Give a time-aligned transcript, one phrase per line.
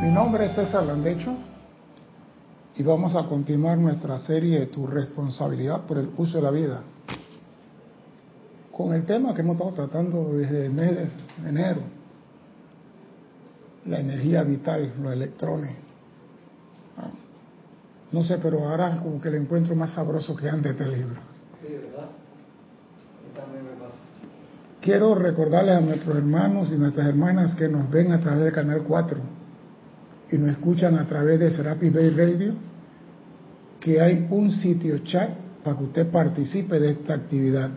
[0.00, 1.34] Mi nombre es César Landecho
[2.74, 6.80] y vamos a continuar nuestra serie de Tu responsabilidad por el uso de la vida
[8.72, 11.10] con el tema que hemos estado tratando desde el mes de
[11.46, 11.82] enero,
[13.84, 15.76] la energía vital, los electrones.
[16.96, 17.10] Ah,
[18.10, 21.20] no sé, pero ahora como que le encuentro más sabroso que antes este libro.
[21.62, 22.08] Sí, ¿verdad?
[23.36, 23.96] También me pasa.
[24.80, 28.82] Quiero recordarles a nuestros hermanos y nuestras hermanas que nos ven a través del Canal
[28.84, 29.39] 4
[30.32, 32.54] y nos escuchan a través de Serapis Bay Radio,
[33.80, 35.30] que hay un sitio chat
[35.64, 37.70] para que usted participe de esta actividad.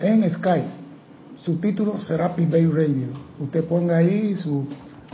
[0.00, 0.68] En Skype,
[1.36, 3.08] su título Serapis Bay Radio.
[3.38, 4.66] Usted ponga ahí su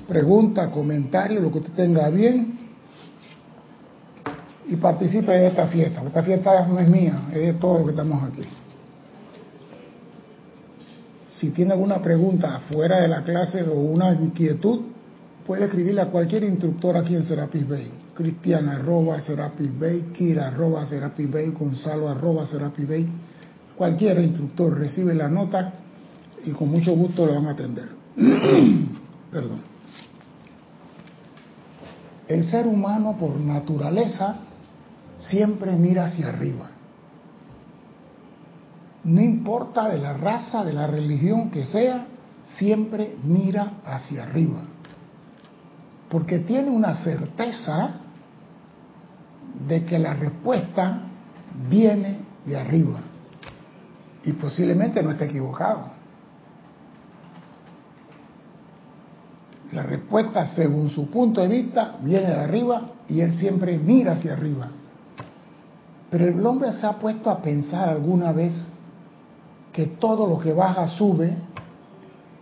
[0.09, 2.59] pregunta, comentario, lo que usted tenga bien
[4.67, 6.03] y participe de esta fiesta.
[6.03, 8.43] Esta fiesta no es mía, es de todos los que estamos aquí.
[11.35, 14.94] Si tiene alguna pregunta fuera de la clase o una inquietud,
[15.45, 17.93] puede escribirle a cualquier instructor aquí en Serapis Bay.
[18.15, 20.85] Cristian arroba Serapis Bay, Kira arroba
[21.59, 23.07] Gonzalo arroba Serapis Bay.
[23.77, 25.75] Cualquier instructor recibe la nota
[26.45, 27.89] y con mucho gusto lo van a atender.
[29.31, 29.61] Perdón.
[32.29, 34.37] El ser humano por naturaleza
[35.19, 36.71] siempre mira hacia arriba.
[39.05, 42.07] No importa de la raza, de la religión que sea,
[42.57, 44.69] siempre mira hacia arriba
[46.09, 47.91] porque tiene una certeza
[49.67, 51.01] de que la respuesta
[51.69, 53.01] viene de arriba
[54.25, 55.93] y posiblemente no esté equivocado.
[59.73, 64.35] La respuesta, según su punto de vista, viene de arriba y él siempre mira hacia
[64.35, 64.69] arriba.
[66.11, 68.53] Pero el hombre se ha puesto a pensar alguna vez
[69.73, 71.37] que todo lo que baja sube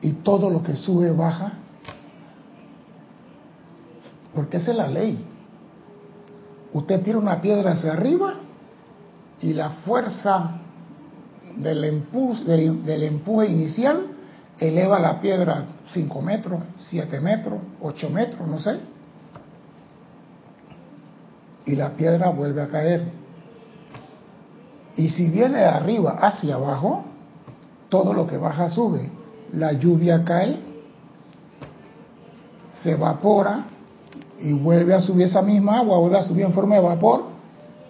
[0.02, 1.52] y todo lo que sube baja
[4.34, 5.28] porque esa es la ley.
[6.72, 8.34] Usted tira una piedra hacia arriba
[9.40, 10.58] y la fuerza
[11.56, 14.06] del empuje, del, empuje inicial
[14.58, 18.80] eleva la piedra 5 metros, 7 metros, 8 metros, no sé.
[21.66, 23.04] Y la piedra vuelve a caer.
[24.96, 27.04] Y si viene de arriba hacia abajo,
[27.88, 29.10] todo lo que baja sube.
[29.52, 30.58] La lluvia cae,
[32.82, 33.66] se evapora,
[34.42, 37.24] y vuelve a subir esa misma agua, vuelve a subir en forma de vapor,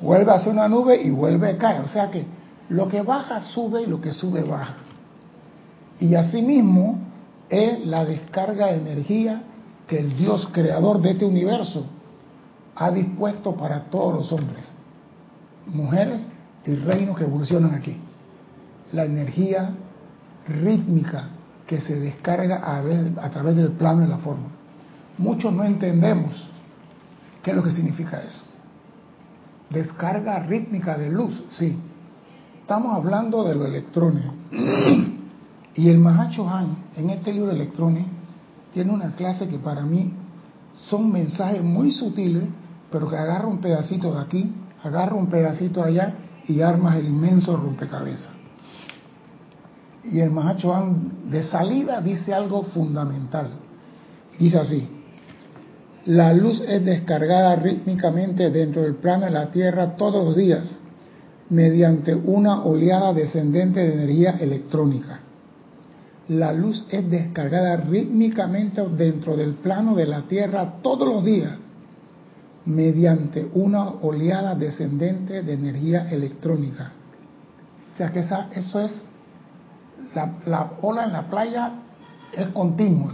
[0.01, 1.83] vuelve a hacer una nube y vuelve a caer.
[1.83, 2.27] O sea que
[2.69, 4.77] lo que baja sube y lo que sube baja.
[5.99, 6.99] Y asimismo
[7.49, 9.43] es la descarga de energía
[9.87, 11.87] que el Dios creador de este universo
[12.75, 14.73] ha dispuesto para todos los hombres,
[15.67, 16.31] mujeres
[16.65, 17.99] y reinos que evolucionan aquí.
[18.93, 19.75] La energía
[20.49, 21.29] rítmica
[21.67, 22.79] que se descarga a,
[23.25, 24.52] a través del plano y la forma.
[25.23, 26.33] Muchos no entendemos
[27.45, 28.43] qué es lo que significa eso.
[29.71, 31.79] Descarga rítmica de luz, sí.
[32.61, 34.25] Estamos hablando de los electrones.
[35.77, 38.05] y el Mahacho Han, en este libro de electrones,
[38.75, 40.13] tiene una clase que para mí
[40.75, 42.43] son mensajes muy sutiles,
[42.91, 46.15] pero que agarra un pedacito de aquí, agarra un pedacito allá
[46.49, 48.33] y armas el inmenso rompecabezas.
[50.03, 53.53] Y el Mahacho Han de salida dice algo fundamental.
[54.37, 54.89] Dice así,
[56.07, 60.81] la luz es descargada rítmicamente dentro del plano de la Tierra todos los días
[61.49, 65.21] mediante una oleada descendente de energía electrónica.
[66.29, 71.59] La luz es descargada rítmicamente dentro del plano de la Tierra todos los días
[72.65, 76.93] mediante una oleada descendente de energía electrónica.
[77.93, 78.93] O sea que esa, eso es,
[80.15, 81.73] la, la ola en la playa
[82.33, 83.13] es continua.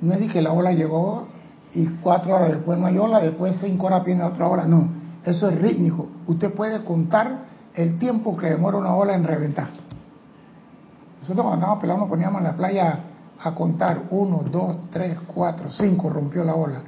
[0.00, 1.28] No es de que la ola llegó
[1.74, 4.64] y cuatro horas después no hay ola, después cinco horas viene otra ola.
[4.64, 4.88] No,
[5.24, 6.08] eso es rítmico.
[6.26, 7.44] Usted puede contar
[7.74, 9.68] el tiempo que demora una ola en reventar.
[11.20, 13.00] Nosotros cuando estábamos pelando poníamos en la playa
[13.42, 16.80] a contar uno, dos, tres, cuatro, cinco, rompió la ola.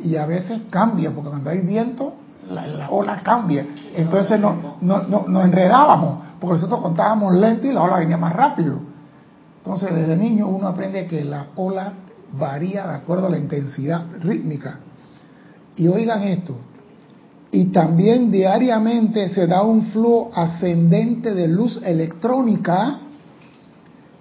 [0.00, 2.14] Y a veces cambia, porque cuando hay viento,
[2.48, 3.66] la, ola cambia.
[3.94, 8.32] Entonces no, no, no, nos enredábamos, porque nosotros contábamos lento y la ola venía más
[8.32, 8.78] rápido.
[9.58, 11.92] Entonces desde niño uno aprende que la ola
[12.32, 14.80] varía de acuerdo a la intensidad rítmica.
[15.76, 16.56] Y oigan esto,
[17.50, 23.00] y también diariamente se da un flujo ascendente de luz electrónica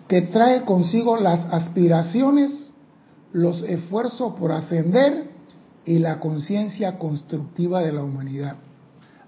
[0.08, 2.72] que trae consigo las aspiraciones,
[3.34, 5.30] los esfuerzos por ascender
[5.86, 8.56] y la conciencia constructiva de la humanidad.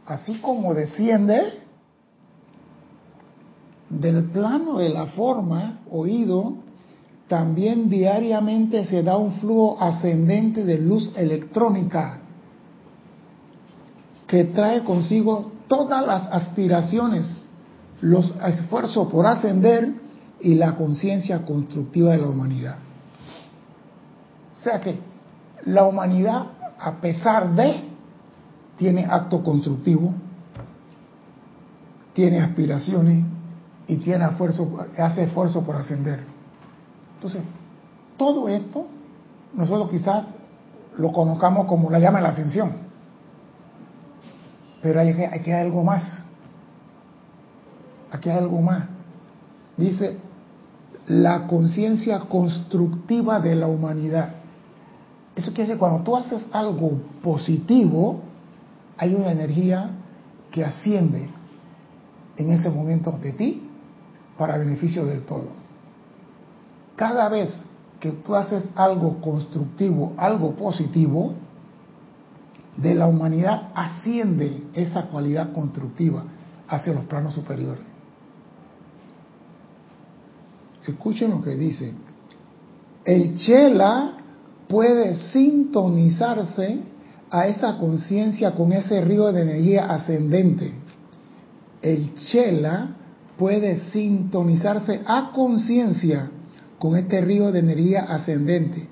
[0.05, 1.59] Así como desciende
[3.89, 6.55] del plano de la forma, oído,
[7.29, 12.17] también diariamente se da un flujo ascendente de luz electrónica
[14.25, 17.45] que trae consigo todas las aspiraciones,
[18.01, 19.93] los esfuerzos por ascender
[20.41, 22.77] y la conciencia constructiva de la humanidad.
[24.59, 24.97] O sea que
[25.65, 26.47] la humanidad,
[26.79, 27.83] a pesar de,
[28.75, 30.15] tiene acto constructivo,
[32.13, 33.23] tiene aspiraciones
[33.87, 36.28] y tiene hace esfuerzo por ascender.
[37.19, 37.43] Entonces,
[38.15, 38.85] todo esto
[39.53, 40.25] nosotros quizás
[40.95, 42.71] lo conozcamos como la llama de la ascensión,
[44.81, 46.23] pero hay, hay que hay algo más.
[48.09, 48.87] Aquí hay algo más.
[49.75, 50.15] Dice,
[51.07, 54.35] la conciencia constructiva de la humanidad.
[55.35, 58.21] Eso quiere decir, cuando tú haces algo positivo,
[58.97, 59.89] hay una energía
[60.51, 61.29] que asciende
[62.37, 63.69] en ese momento de ti
[64.37, 65.58] para beneficio del todo.
[66.99, 67.49] Cada vez
[68.01, 71.33] que tú haces algo constructivo, algo positivo,
[72.75, 76.25] de la humanidad asciende esa cualidad constructiva
[76.67, 77.85] hacia los planos superiores.
[80.85, 81.93] Escuchen lo que dice.
[83.05, 84.17] El chela
[84.67, 86.79] puede sintonizarse
[87.31, 90.73] a esa conciencia con ese río de energía ascendente.
[91.81, 92.89] El chela
[93.37, 96.31] puede sintonizarse a conciencia
[96.79, 98.87] con este río de energía ascendente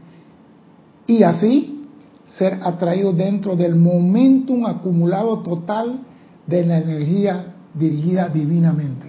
[1.08, 1.88] y así
[2.28, 6.02] ser atraído dentro del momentum acumulado total
[6.46, 9.08] de la energía dirigida divinamente.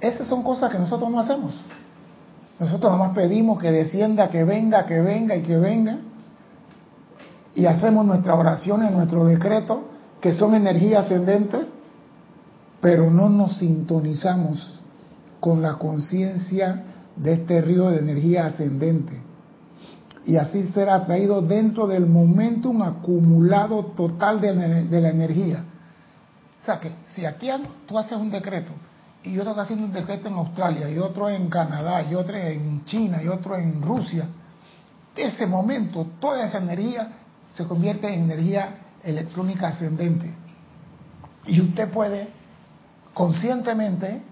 [0.00, 1.54] Esas son cosas que nosotros no hacemos.
[2.58, 5.98] Nosotros nomás pedimos que descienda, que venga, que venga y que venga.
[7.54, 9.78] Y hacemos nuestras oraciones, nuestros decretos,
[10.20, 11.58] que son energía ascendente,
[12.80, 14.80] pero no nos sintonizamos
[15.40, 16.84] con la conciencia
[17.16, 19.20] de este río de energía ascendente.
[20.24, 24.54] Y así será atraído dentro del momentum acumulado total de,
[25.00, 25.64] la energía.
[26.60, 27.48] O sea que si aquí
[27.86, 28.72] tú haces un decreto
[29.22, 32.84] y otro está haciendo un decreto en Australia, y otro en Canadá, y otro en
[32.84, 34.26] China, y otro en Rusia,
[35.16, 37.08] ese momento toda esa energía
[37.54, 40.32] se convierte en energía electrónica ascendente.
[41.46, 42.28] Y usted puede
[43.14, 44.22] conscientemente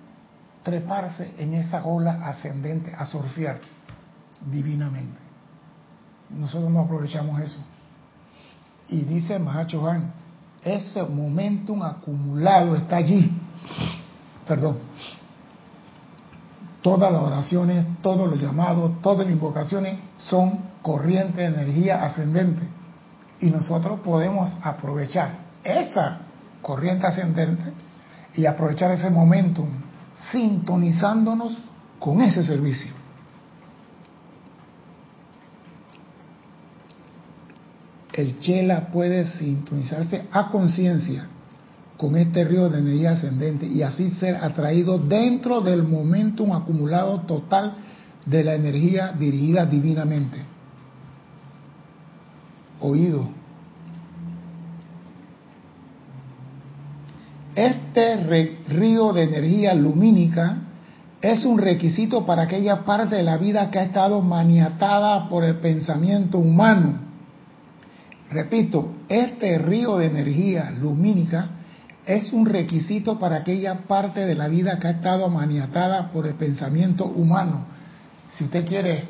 [0.65, 3.61] treparse en esa ola ascendente, a surfear
[4.51, 5.19] divinamente.
[6.31, 7.61] Nosotros no aprovechamos eso.
[8.89, 10.13] Y dice Mahacho Han,
[10.63, 13.31] ese momentum acumulado está allí
[14.47, 14.79] perdón,
[16.83, 22.63] todas las oraciones, todos los llamados, todas las invocaciones son corrientes de energía ascendente.
[23.41, 25.31] Y nosotros podemos aprovechar
[25.63, 26.19] esa
[26.63, 27.73] corriente ascendente
[28.35, 29.69] y aprovechar ese momentum
[30.17, 31.59] sintonizándonos
[31.99, 32.93] con ese servicio.
[38.13, 41.27] El chela puede sintonizarse a conciencia
[41.97, 47.75] con este río de energía ascendente y así ser atraído dentro del momentum acumulado total
[48.27, 50.39] de la energía dirigida divinamente.
[52.81, 53.44] Oído.
[57.55, 58.17] Este
[58.69, 60.59] río de energía lumínica
[61.21, 65.57] es un requisito para aquella parte de la vida que ha estado maniatada por el
[65.57, 66.99] pensamiento humano.
[68.31, 71.51] Repito, este río de energía lumínica
[72.05, 76.35] es un requisito para aquella parte de la vida que ha estado maniatada por el
[76.35, 77.67] pensamiento humano.
[78.31, 79.05] Si usted quiere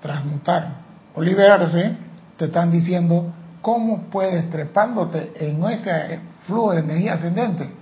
[0.00, 0.78] transmutar
[1.14, 1.92] o liberarse,
[2.38, 7.81] te están diciendo cómo puedes, trepándote en ese flujo de energía ascendente,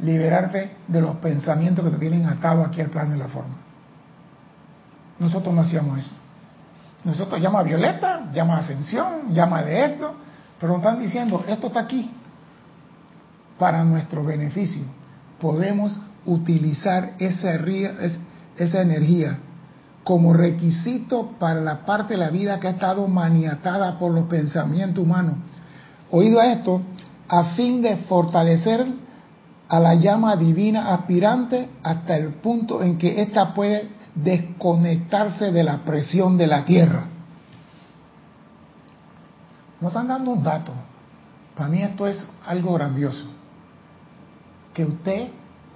[0.00, 3.56] liberarte de los pensamientos que te tienen atado aquí al plano de la forma.
[5.18, 6.10] Nosotros no hacíamos eso.
[7.04, 10.14] Nosotros llama a Violeta, llama a Ascensión, llama de esto,
[10.60, 12.10] pero nos están diciendo, esto está aquí,
[13.58, 14.82] para nuestro beneficio.
[15.40, 17.52] Podemos utilizar esa,
[18.80, 19.38] energía
[20.04, 25.02] como requisito para la parte de la vida que ha estado maniatada por los pensamientos
[25.02, 25.34] humanos.
[26.10, 26.82] Oído a esto,
[27.28, 28.86] a fin de fortalecer
[29.68, 35.78] a la llama divina aspirante hasta el punto en que ésta puede desconectarse de la
[35.78, 37.04] presión de la tierra.
[39.80, 40.72] Nos están dando un dato.
[41.54, 43.38] Para mí esto es algo grandioso
[44.78, 45.28] que usted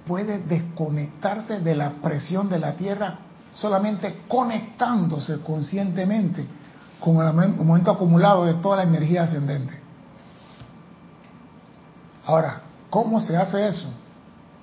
[0.07, 3.19] puede desconectarse de la presión de la Tierra
[3.53, 6.47] solamente conectándose conscientemente
[7.01, 9.77] con el momento acumulado de toda la energía ascendente.
[12.25, 12.61] Ahora,
[12.93, 13.87] ¿cómo se hace eso?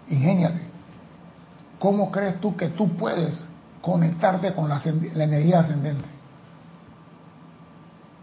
[0.09, 0.61] Ingéniate.
[1.81, 3.45] ¿Cómo crees tú que tú puedes
[3.81, 6.09] conectarte con la, energía ascendente.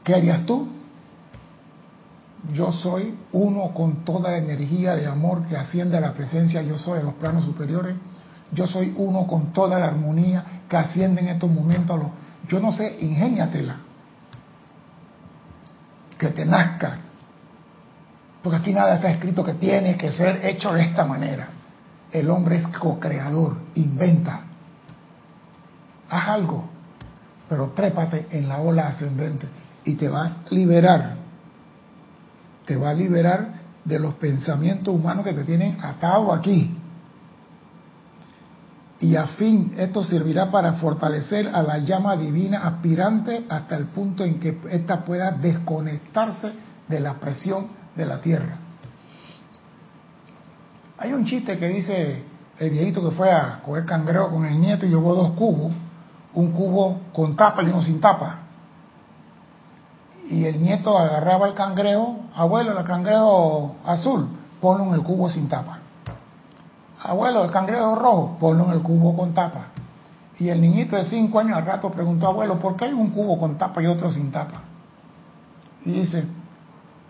[0.03, 0.69] ¿Qué harías tú?
[2.53, 6.77] Yo soy uno con toda la energía de amor que asciende a la presencia, yo
[6.77, 7.95] soy en los planos superiores.
[8.53, 11.99] Yo soy uno con toda la armonía que asciende en estos momentos.
[12.47, 13.75] Yo no sé, ingéniatela.
[16.17, 16.99] Que te nazca.
[18.47, 21.49] Porque aquí nada está escrito que tiene que ser hecho de esta manera.
[22.09, 24.39] El hombre es co-creador, inventa.
[26.09, 26.63] Haz algo,
[27.49, 29.49] pero trépate en la ola ascendente
[29.83, 31.17] y te vas a liberar.
[32.65, 33.49] Te va a liberar
[33.83, 36.73] de los pensamientos humanos que te tienen atado aquí
[39.01, 44.23] y a fin esto servirá para fortalecer a la llama divina aspirante hasta el punto
[44.23, 46.53] en que ésta pueda desconectarse
[46.87, 48.57] de la presión de la tierra.
[50.99, 52.23] Hay un chiste que dice
[52.59, 55.73] el viejito que fue a coger cangrejo con el nieto y llevó dos cubos,
[56.33, 58.39] un cubo con tapa y uno sin tapa.
[60.29, 64.27] Y el nieto agarraba el cangrejo, abuelo, el cangrejo azul,
[64.61, 65.79] ponlo en el cubo sin tapa
[67.07, 69.67] abuelo, el cangrejo rojo, ponlo en el cubo con tapa.
[70.39, 73.39] Y el niñito de cinco años al rato preguntó, abuelo, ¿por qué hay un cubo
[73.39, 74.61] con tapa y otro sin tapa?
[75.85, 76.25] Y dice,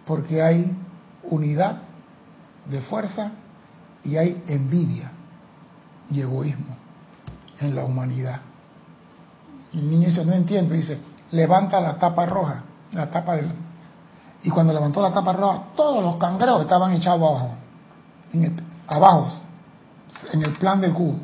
[0.07, 0.75] porque hay
[1.23, 1.79] unidad
[2.65, 3.31] de fuerza
[4.03, 5.11] y hay envidia
[6.09, 6.75] y egoísmo
[7.59, 8.39] en la humanidad.
[9.73, 10.97] El niño dice, no entiendo, dice,
[11.31, 13.51] levanta la tapa roja, la tapa del...
[14.43, 17.51] Y cuando levantó la tapa roja, todos los cangrejos estaban echados abajo,
[18.87, 19.27] abajo,
[20.31, 21.19] en el plan del cubo.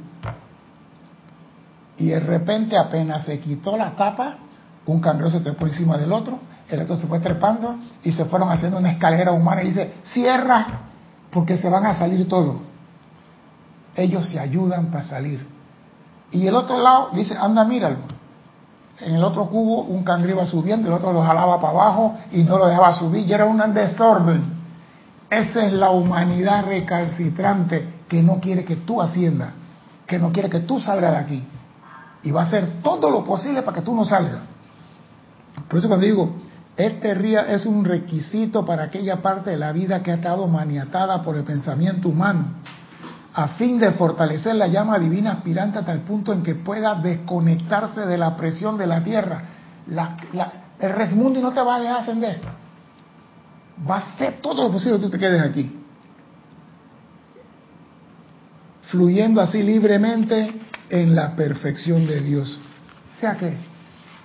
[1.96, 4.36] Y de repente apenas se quitó la tapa,
[4.86, 8.50] un cangrejo se trepó encima del otro, el otro se fue trepando y se fueron
[8.50, 10.82] haciendo una escalera humana y dice, cierra,
[11.32, 12.58] porque se van a salir todos.
[13.96, 15.46] Ellos se ayudan para salir.
[16.32, 17.98] Y el otro lado dice, anda, míralo.
[19.00, 22.58] En el otro cubo un cangrejo subiendo, el otro lo jalaba para abajo y no
[22.58, 24.43] lo dejaba subir, y era un desorden.
[25.29, 29.50] Esa es la humanidad recalcitrante que no quiere que tú asciendas,
[30.05, 31.48] que no quiere que tú salgas de aquí.
[32.22, 34.41] Y va a hacer todo lo posible para que tú no salgas.
[35.67, 36.36] Por eso cuando digo,
[36.75, 41.22] este ría es un requisito para aquella parte de la vida que ha estado maniatada
[41.22, 42.46] por el pensamiento humano,
[43.34, 48.01] a fin de fortalecer la llama divina aspirante hasta el punto en que pueda desconectarse
[48.01, 49.44] de la presión de la tierra.
[49.88, 50.18] La,
[50.80, 52.42] el mundo no te va a dejar ascender.
[53.89, 55.80] Va a hacer todo lo posible que tú te quedes aquí.
[58.94, 60.53] fluyendo así libremente
[60.88, 62.60] en la perfección de Dios.
[63.12, 63.58] O sea que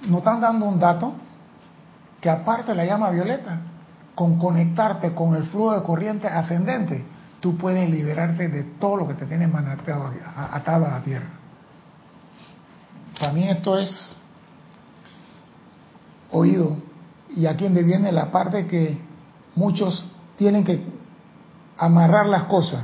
[0.07, 1.14] nos están dando un dato
[2.21, 3.61] que aparte la llama violeta,
[4.15, 7.05] con conectarte con el flujo de corriente ascendente,
[7.41, 10.13] tú puedes liberarte de todo lo que te tiene manatado,
[10.53, 11.29] atado a la tierra.
[13.19, 14.17] Para mí esto es
[16.33, 16.77] oído
[17.31, 19.01] y aquí donde viene la parte que
[19.55, 20.07] muchos
[20.37, 20.85] tienen que
[21.77, 22.83] amarrar las cosas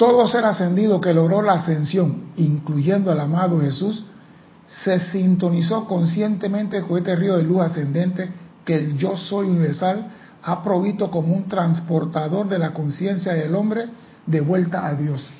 [0.00, 4.06] todo ser ascendido que logró la ascensión, incluyendo al amado Jesús,
[4.66, 8.32] se sintonizó conscientemente con este río de luz ascendente
[8.72, 10.06] el yo soy universal
[10.42, 13.86] ha provisto como un transportador de la conciencia del hombre
[14.26, 15.30] de vuelta a Dios.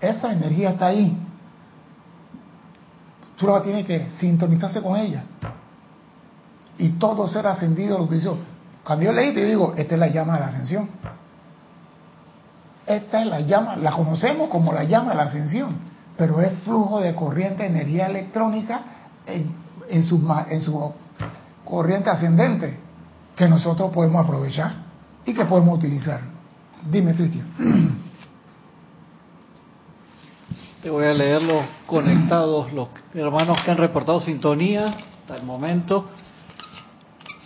[0.00, 1.16] Esa energía está ahí.
[3.36, 5.24] Tú la tienes que sintonizarse con ella.
[6.78, 8.38] Y todo ser ascendido lo que hizo.
[8.84, 10.88] Cuando yo leí, te digo, esta es la llama de la ascensión.
[12.86, 15.76] Esta es la llama, la conocemos como la llama de la ascensión,
[16.16, 18.80] pero es flujo de corriente energía electrónica
[19.26, 19.54] en,
[20.02, 20.92] su, en su
[21.64, 22.78] corriente ascendente
[23.36, 24.72] que nosotros podemos aprovechar
[25.24, 26.20] y que podemos utilizar.
[26.90, 27.48] Dime, Cristian.
[30.82, 36.08] Te voy a leer los conectados, los hermanos que han reportado sintonía hasta el momento.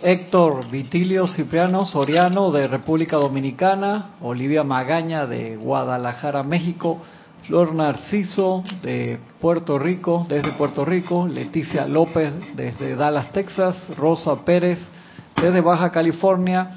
[0.03, 7.01] Héctor Vitilio Cipriano Soriano de República Dominicana, Olivia Magaña de Guadalajara, México,
[7.47, 14.79] Flor Narciso de Puerto Rico, desde Puerto Rico, Leticia López desde Dallas, Texas, Rosa Pérez
[15.35, 16.71] desde Baja California,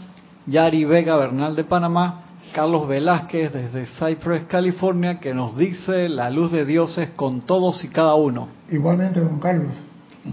[0.46, 6.50] Yari Vega Bernal de Panamá, Carlos Velázquez desde Cypress, California, que nos dice la luz
[6.50, 8.49] de Dios es con todos y cada uno.
[8.70, 9.75] Igualmente, don Carlos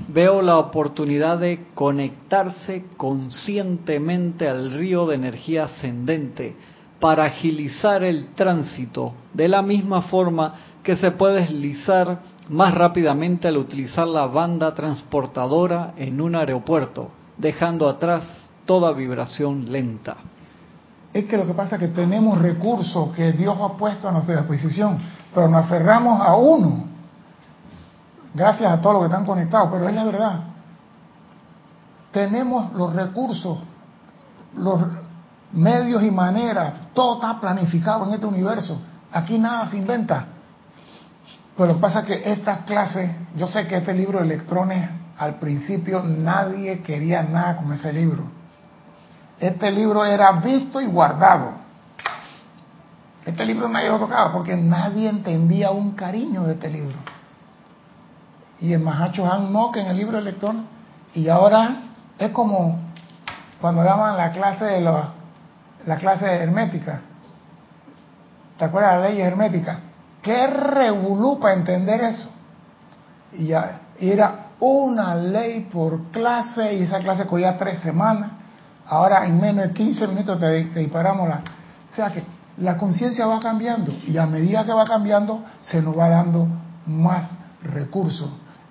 [0.08, 6.56] veo la oportunidad de conectarse conscientemente al río de energía ascendente
[7.04, 13.58] para agilizar el tránsito de la misma forma que se puede deslizar más rápidamente al
[13.58, 18.24] utilizar la banda transportadora en un aeropuerto, dejando atrás
[18.66, 20.16] toda vibración lenta.
[21.12, 24.38] Es que lo que pasa es que tenemos recursos que Dios ha puesto a nuestra
[24.38, 24.98] disposición,
[25.36, 26.86] pero nos aferramos a uno.
[28.34, 30.40] Gracias a todos los que están conectados, pero es la verdad.
[32.14, 33.58] Tenemos los recursos,
[34.56, 35.03] los
[35.54, 38.82] medios y maneras, todo está planificado en este universo.
[39.12, 40.26] Aquí nada se inventa.
[41.56, 44.90] Pero lo que pasa es que esta clase, yo sé que este libro de electrones,
[45.18, 48.24] al principio nadie quería nada con ese libro.
[49.40, 51.52] Este libro era visto y guardado.
[53.26, 56.98] Este libro nadie lo tocaba porque nadie entendía un cariño de este libro.
[58.60, 60.64] Y el Mahacho Han no, que en el libro de electrones.
[61.14, 61.84] Y ahora
[62.18, 62.80] es como
[63.62, 64.82] cuando daban la clase de
[65.86, 67.02] la clase hermética.
[68.58, 69.80] ¿Te acuerdas de la ley hermética?
[70.22, 72.30] ¿Qué revolú para entender eso?
[73.34, 78.32] Y ya era una ley por clase y esa clase cogía tres semanas.
[78.88, 81.42] Ahora en menos de 15 minutos te, disparamos la...
[81.92, 82.24] O sea que
[82.58, 86.48] la conciencia va cambiando y a medida que va cambiando se nos va dando
[86.86, 88.30] más recursos.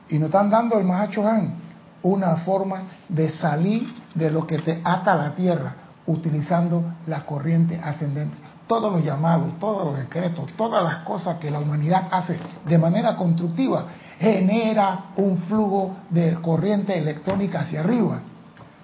[0.09, 1.63] Y nos están dando el Mahacho Han
[2.03, 5.75] una forma de salir de lo que te ata la tierra
[6.07, 8.37] utilizando la corriente ascendente
[8.73, 13.17] todos los llamados, todos los decretos, todas las cosas que la humanidad hace de manera
[13.17, 13.85] constructiva,
[14.19, 18.21] genera un flujo de corriente electrónica hacia arriba.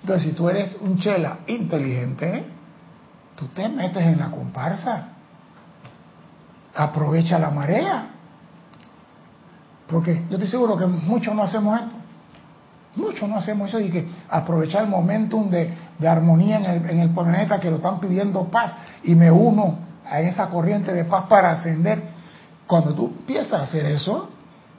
[0.02, 2.44] Entonces, si tú eres un chela inteligente,
[3.34, 5.08] tú te metes en la comparsa.
[6.74, 8.10] Aprovecha la marea.
[9.86, 11.96] Porque yo estoy seguro que muchos no hacemos esto.
[12.96, 17.00] Muchos no hacemos eso y que aprovechar el momentum de, de armonía en el, en
[17.00, 19.78] el, planeta que lo están pidiendo paz y me uno
[20.08, 22.02] a esa corriente de paz para ascender.
[22.66, 24.30] Cuando tú empiezas a hacer eso,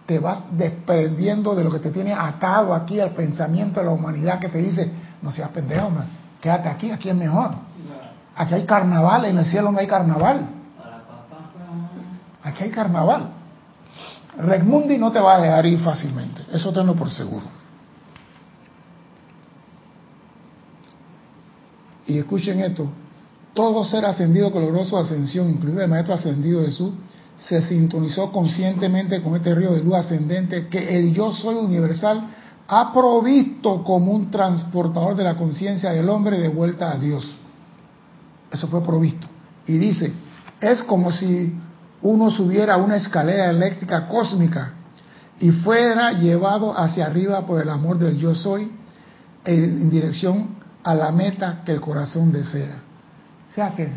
[0.05, 4.39] te vas desprendiendo de lo que te tiene atado aquí al pensamiento de la humanidad
[4.39, 6.07] que te dice, no seas pendejo, man,
[6.41, 7.51] quédate aquí, aquí es mejor.
[8.35, 10.47] Aquí hay carnaval, en el cielo no hay carnaval.
[12.43, 13.29] Aquí hay carnaval.
[14.37, 17.58] Regmundi no te va a dejar ir fácilmente, eso tengo por seguro.
[22.09, 22.89] Y escuchen esto,
[23.53, 26.91] todo ser ascendido que su ascensión, incluido el maestro ascendido Jesús,
[27.37, 32.23] se sintonizó conscientemente con este río de luz ascendente que el yo soy universal
[32.67, 37.35] ha provisto como un transportador de la conciencia del hombre de vuelta a Dios.
[38.51, 39.27] Eso fue provisto.
[39.67, 40.11] Y dice,
[40.59, 41.53] es como si
[42.01, 44.73] uno subiera una escalera eléctrica cósmica
[45.39, 48.71] y fuera llevado hacia arriba por el amor del yo soy
[49.45, 52.81] en dirección a la meta que el corazón desea.
[53.49, 53.89] O sea que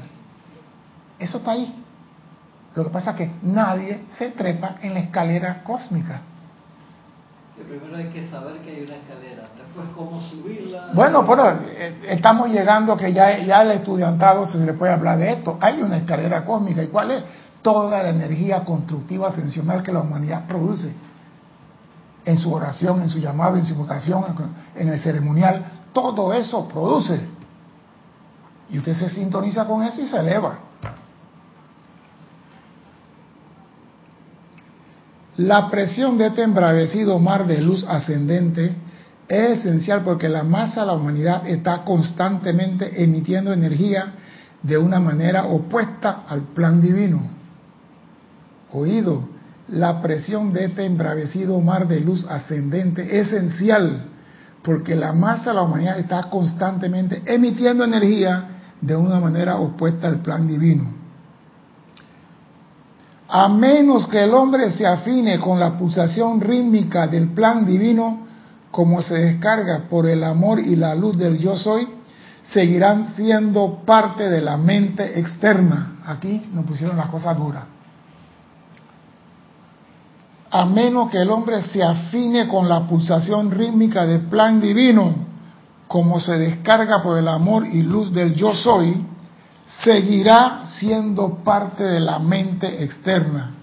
[1.18, 1.82] eso está ahí.
[2.74, 6.22] Lo que pasa es que nadie se trepa en la escalera cósmica.
[7.68, 10.90] primero hay que saber que hay una escalera, después cómo subirla.
[10.94, 15.32] Bueno, bueno, eh, estamos llegando que ya, ya al estudiantado se le puede hablar de
[15.32, 15.58] esto.
[15.60, 16.82] Hay una escalera cósmica.
[16.82, 17.24] ¿Y cuál es?
[17.60, 20.92] Toda la energía constructiva ascensional que la humanidad produce
[22.24, 24.24] en su oración, en su llamado, en su vocación,
[24.74, 25.81] en el ceremonial.
[25.92, 27.20] Todo eso produce
[28.70, 30.58] y usted se sintoniza con eso y se eleva.
[35.36, 38.74] La presión de este embravecido mar de luz ascendente
[39.28, 44.14] es esencial porque la masa de la humanidad está constantemente emitiendo energía
[44.62, 47.30] de una manera opuesta al plan divino.
[48.72, 49.28] Oído,
[49.68, 54.11] la presión de este embravecido mar de luz ascendente es esencial
[54.62, 58.48] porque la masa de la humanidad está constantemente emitiendo energía
[58.80, 61.02] de una manera opuesta al plan divino.
[63.28, 68.26] A menos que el hombre se afine con la pulsación rítmica del plan divino,
[68.70, 71.88] como se descarga por el amor y la luz del yo soy,
[72.52, 76.00] seguirán siendo parte de la mente externa.
[76.04, 77.64] Aquí nos pusieron las cosas duras.
[80.54, 85.14] A menos que el hombre se afine con la pulsación rítmica del plan divino,
[85.88, 89.02] como se descarga por el amor y luz del yo soy,
[89.82, 93.54] seguirá siendo parte de la mente externa.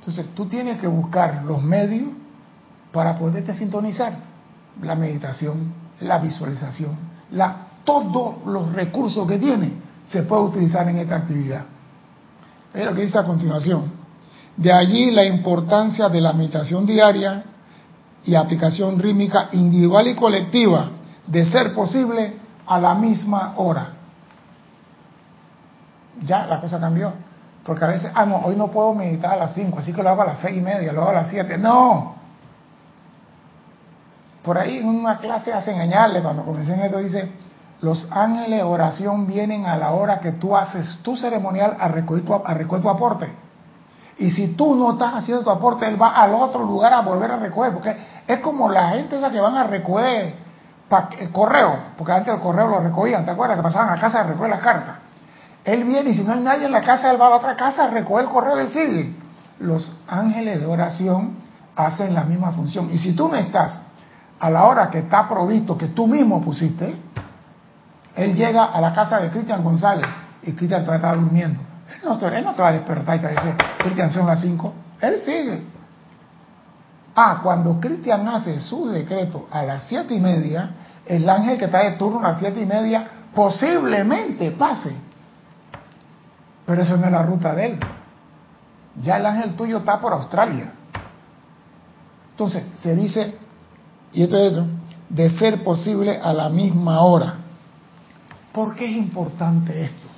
[0.00, 2.08] Entonces tú tienes que buscar los medios
[2.90, 4.18] para poderte sintonizar.
[4.82, 6.98] La meditación, la visualización,
[7.84, 9.74] todos los recursos que tiene
[10.06, 11.66] se puede utilizar en esta actividad.
[12.74, 13.92] Es lo que dice a continuación.
[14.56, 17.44] De allí la importancia de la meditación diaria
[18.24, 20.90] y aplicación rítmica individual y colectiva,
[21.26, 23.94] de ser posible, a la misma hora.
[26.22, 27.12] Ya la cosa cambió.
[27.64, 30.08] Porque a veces, ah, no, hoy no puedo meditar a las 5, así que lo
[30.08, 31.58] hago a las seis y media, lo hago a las 7.
[31.58, 32.14] No.
[34.42, 37.30] Por ahí en una clase hacen engañarle, cuando comencé en esto, dice,
[37.80, 42.24] Los ángeles de oración vienen a la hora que tú haces tu ceremonial a recoger
[42.24, 43.32] tu, a recoger tu aporte.
[44.18, 47.30] Y si tú no estás haciendo tu aporte, él va al otro lugar a volver
[47.30, 47.72] a recoger.
[47.72, 50.34] Porque es como la gente esa que van a recoger
[51.18, 53.56] el correo, porque antes el correo lo recogían, ¿te acuerdas?
[53.56, 54.96] Que pasaban a casa a recoger las cartas.
[55.64, 57.84] Él viene y si no hay nadie en la casa, él va a otra casa
[57.84, 59.14] a recoger el correo y sigue.
[59.60, 61.36] Los ángeles de oración
[61.76, 62.90] hacen la misma función.
[62.90, 63.80] Y si tú no estás
[64.38, 66.96] a la hora que está provisto, que tú mismo pusiste,
[68.16, 70.06] él llega a la casa de Cristian González
[70.42, 71.60] y Cristian todavía está durmiendo.
[71.88, 74.74] Él no, él no te va a despertar y te decir, Cristian son las 5.
[75.00, 75.62] Él sigue.
[77.14, 80.70] Ah, cuando Cristian hace su decreto a las siete y media,
[81.04, 84.94] el ángel que está de turno a las siete y media posiblemente pase.
[86.66, 87.80] Pero eso no es la ruta de él.
[89.02, 90.72] Ya el ángel tuyo está por Australia.
[92.30, 93.36] Entonces, se dice,
[94.12, 94.54] y esto es
[95.08, 97.39] de ser posible a la misma hora.
[98.52, 100.08] ¿Por qué es importante esto?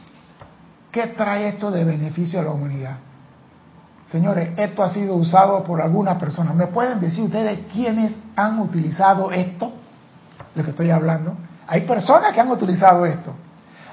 [0.90, 2.96] ¿Qué trae esto de beneficio a la humanidad?
[4.10, 6.54] Señores, esto ha sido usado por algunas personas.
[6.54, 9.72] ¿Me pueden decir ustedes quiénes han utilizado esto?
[10.54, 11.34] De que estoy hablando.
[11.66, 13.32] Hay personas que han utilizado esto.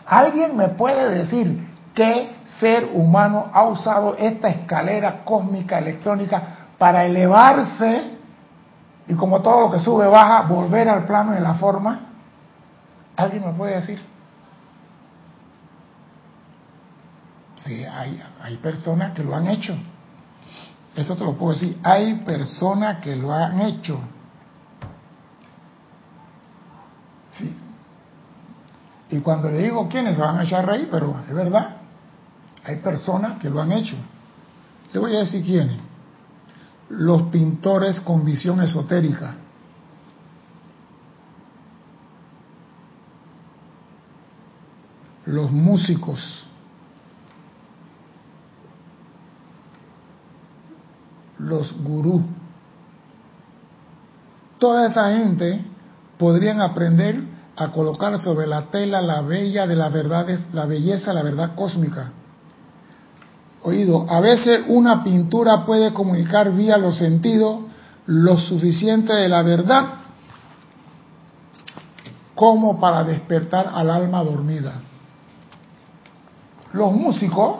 [0.06, 6.42] ¿Alguien me puede decir qué ser humano ha usado esta escalera cósmica electrónica
[6.78, 8.18] para elevarse
[9.08, 12.00] y como todo lo que sube baja, volver al plano de la forma?
[13.16, 14.02] ¿Alguien me puede decir?
[17.66, 19.76] Sí, hay, hay personas que lo han hecho.
[20.96, 21.78] Eso te lo puedo decir.
[21.84, 24.00] Hay personas que lo han hecho.
[27.38, 27.54] Sí.
[29.10, 31.78] Y cuando le digo quiénes se van a echar reír, pero es verdad.
[32.64, 33.96] Hay personas que lo han hecho.
[34.94, 35.80] Le voy a decir quiénes.
[36.90, 39.36] Los pintores con visión esotérica.
[45.26, 46.49] Los músicos
[51.40, 52.22] los gurús.
[54.60, 55.62] Toda esta gente
[56.18, 57.22] podrían aprender
[57.56, 62.12] a colocar sobre la tela la bella de las verdades, la belleza, la verdad cósmica.
[63.64, 67.62] Oído, a veces una pintura puede comunicar vía los sentidos
[68.06, 69.86] lo suficiente de la verdad
[72.36, 74.76] como para despertar al alma dormida.
[76.72, 77.58] Los músicos,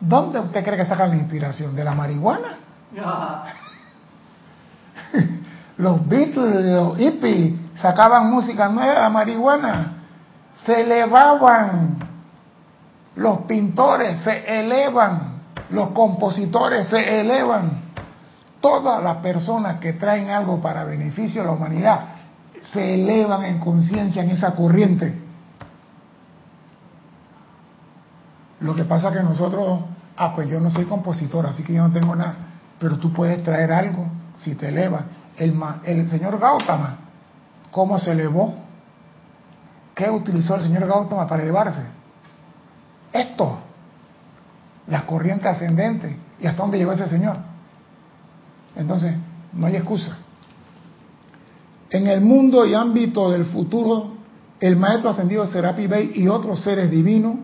[0.00, 1.74] ¿dónde usted cree que sacan la inspiración?
[1.74, 2.61] ¿De la marihuana?
[5.78, 9.92] los Beatles, los hippies sacaban música nueva, la marihuana.
[10.64, 11.96] Se elevaban.
[13.16, 15.40] Los pintores se elevan.
[15.70, 17.82] Los compositores se elevan.
[18.60, 22.00] Todas las personas que traen algo para beneficio de la humanidad
[22.60, 25.20] se elevan en conciencia en esa corriente.
[28.60, 29.80] Lo que pasa que nosotros,
[30.16, 32.51] ah, pues yo no soy compositor, así que yo no tengo nada
[32.82, 35.04] pero tú puedes traer algo si te eleva.
[35.36, 36.98] El, el señor Gautama,
[37.70, 38.56] ¿cómo se elevó?
[39.94, 41.82] ¿Qué utilizó el señor Gautama para elevarse?
[43.12, 43.60] Esto,
[44.88, 46.16] la corriente ascendente.
[46.40, 47.36] ¿Y hasta dónde llegó ese señor?
[48.74, 49.14] Entonces,
[49.52, 50.16] no hay excusa.
[51.88, 54.14] En el mundo y ámbito del futuro,
[54.58, 57.36] el maestro ascendido Serapi Bey y otros seres divinos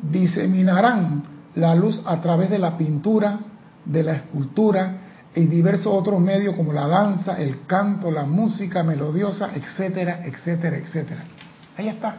[0.00, 1.24] diseminarán
[1.56, 3.40] la luz a través de la pintura,
[3.84, 4.94] de la escultura
[5.34, 11.24] y diversos otros medios como la danza, el canto, la música melodiosa, etcétera, etcétera, etcétera.
[11.76, 12.16] Ahí está.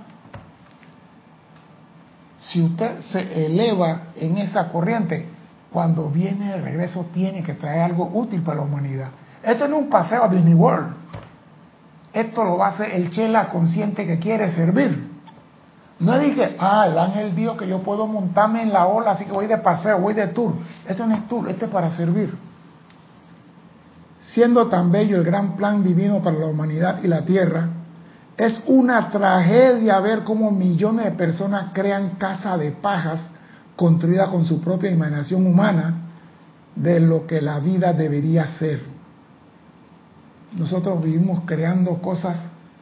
[2.48, 5.28] Si usted se eleva en esa corriente,
[5.72, 9.10] cuando viene de regreso tiene que traer algo útil para la humanidad.
[9.44, 10.94] Esto no es un paseo a Disney World.
[12.14, 15.11] Esto lo va a hacer el chela consciente que quiere servir.
[16.02, 19.32] No dije, ah, el ángel dijo que yo puedo montarme en la ola, así que
[19.32, 20.56] voy de paseo, voy de tour.
[20.88, 22.36] Esto no es tour, esto es para servir.
[24.20, 27.70] Siendo tan bello el gran plan divino para la humanidad y la tierra,
[28.36, 33.30] es una tragedia ver cómo millones de personas crean casa de pajas
[33.76, 36.02] construida con su propia imaginación humana
[36.76, 38.82] de lo que la vida debería ser.
[40.58, 42.40] Nosotros vivimos creando cosas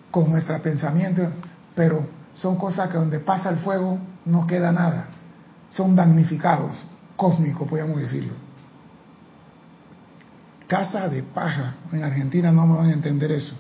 [0.10, 1.24] con nuestro pensamiento,
[1.76, 5.08] pero son cosas que donde pasa el fuego no queda nada.
[5.70, 6.76] Son damnificados,
[7.15, 8.34] cósmicos, podríamos decirlo.
[10.68, 13.56] Casa de paja, en Argentina no me van a entender eso,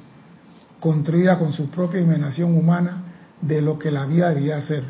[0.79, 3.03] construida con su propia imaginación humana
[3.41, 4.83] de lo que la vida debería ser.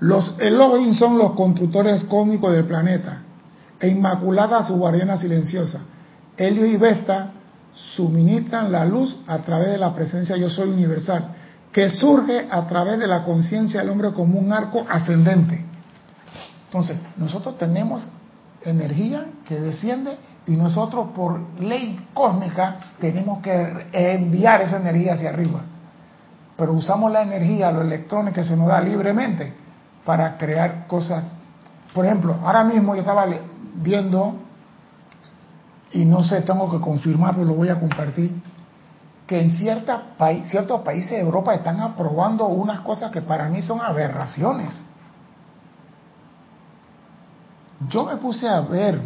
[0.00, 3.22] Los Elohim son los constructores cósmicos del planeta,
[3.80, 5.80] e Inmaculada su guardiana silenciosa.
[6.36, 7.32] Helio y Vesta
[7.94, 11.34] suministran la luz a través de la presencia yo soy universal
[11.72, 15.64] que surge a través de la conciencia del hombre como un arco ascendente.
[16.66, 18.08] Entonces, nosotros tenemos
[18.62, 25.60] energía que desciende y nosotros por ley cósmica tenemos que enviar esa energía hacia arriba.
[26.56, 29.52] Pero usamos la energía, los electrones que se nos da libremente
[30.04, 31.24] para crear cosas.
[31.94, 33.26] Por ejemplo, ahora mismo yo estaba
[33.74, 34.36] viendo,
[35.92, 38.32] y no sé, tengo que confirmar, pero lo voy a compartir,
[39.26, 40.14] que en cierta
[40.46, 44.72] ciertos países de Europa están aprobando unas cosas que para mí son aberraciones.
[47.88, 49.00] Yo me puse a ver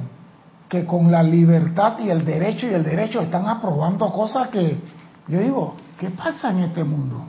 [0.68, 4.80] que con la libertad y el derecho y el derecho están aprobando cosas que
[5.28, 7.24] yo digo, ¿qué pasa en este mundo?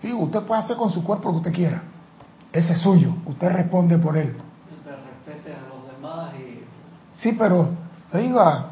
[0.00, 1.82] Sí, usted puede hacer con su cuerpo lo que usted quiera.
[2.52, 3.14] Ese es suyo.
[3.26, 4.36] Usted responde por él.
[4.84, 6.64] respete a los demás y...
[7.14, 7.70] Sí, pero,
[8.12, 8.69] oiga...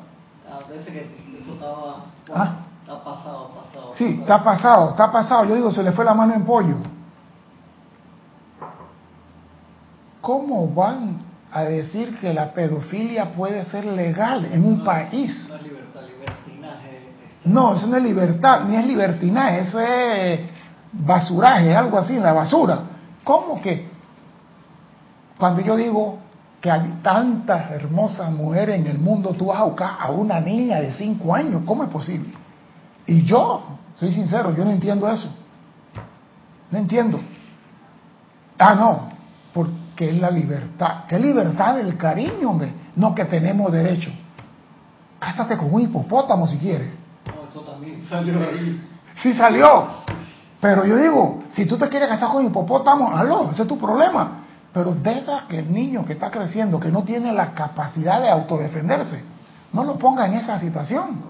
[0.68, 2.04] A veces que eso estaba...
[2.34, 2.56] ¿Ah?
[2.82, 3.94] Está pasado, pasado.
[3.94, 5.44] Sí, está pasado, está pasado.
[5.46, 6.76] Yo digo, se le fue la mano en pollo.
[10.20, 15.48] ¿Cómo van a decir que la pedofilia puede ser legal en un país?
[15.48, 17.14] No es libertad, libertinaje.
[17.44, 20.40] No, eso no es libertad, ni es libertinaje, eso es
[20.92, 22.80] basuraje, algo así, la basura.
[23.24, 23.88] ¿Cómo que?
[25.38, 26.18] Cuando yo digo
[26.60, 30.80] que hay tantas hermosas mujeres en el mundo, tú vas a buscar a una niña
[30.80, 32.32] de 5 años, ¿cómo es posible?
[33.06, 33.62] Y yo,
[33.94, 35.28] soy sincero, yo no entiendo eso.
[36.70, 37.20] No entiendo.
[38.58, 39.08] Ah, no,
[39.54, 41.04] porque es la libertad.
[41.08, 42.72] ¿Qué libertad del cariño, hombre?
[42.96, 44.10] No que tenemos derecho.
[45.18, 46.90] Cásate con un hipopótamo si quieres.
[47.26, 48.84] No, eso también salió ahí.
[49.14, 49.86] Sí salió.
[50.60, 54.37] Pero yo digo, si tú te quieres casar con hipopótamo, hazlo, ese es tu problema.
[54.78, 59.20] Pero deja que el niño que está creciendo, que no tiene la capacidad de autodefenderse,
[59.72, 61.20] no lo ponga en esa situación.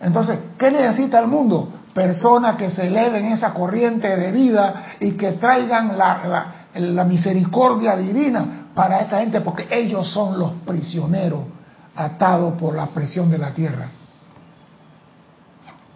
[0.00, 1.68] Entonces, ¿qué necesita el mundo?
[1.92, 9.00] Personas que se eleven esa corriente de vida y que traigan la, misericordia divina para
[9.00, 11.42] esta gente, porque ellos son los prisioneros
[11.94, 13.88] atados por la presión de la tierra.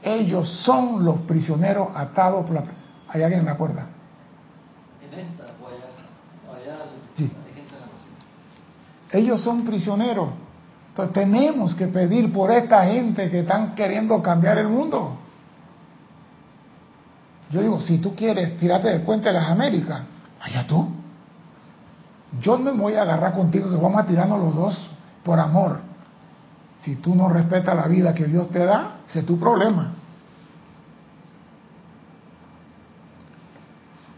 [0.02, 2.64] Ellos son los prisioneros atados por la...
[3.08, 3.86] ¿Hay alguien en la puerta?
[5.00, 5.55] En esta,
[7.16, 7.32] sí.
[9.12, 10.30] Ellos son prisioneros.
[10.90, 15.18] Entonces tenemos que pedir por esta gente que están queriendo cambiar el mundo.
[17.50, 20.02] Yo digo, si tú quieres tirarte del puente de las Américas,
[20.40, 20.88] allá tú.
[22.40, 24.90] Yo no me voy a agarrar contigo que vamos a tirarnos los dos
[25.22, 25.80] por amor.
[26.78, 29.92] Si tú no respetas la vida que Dios te da, ese es tu problema.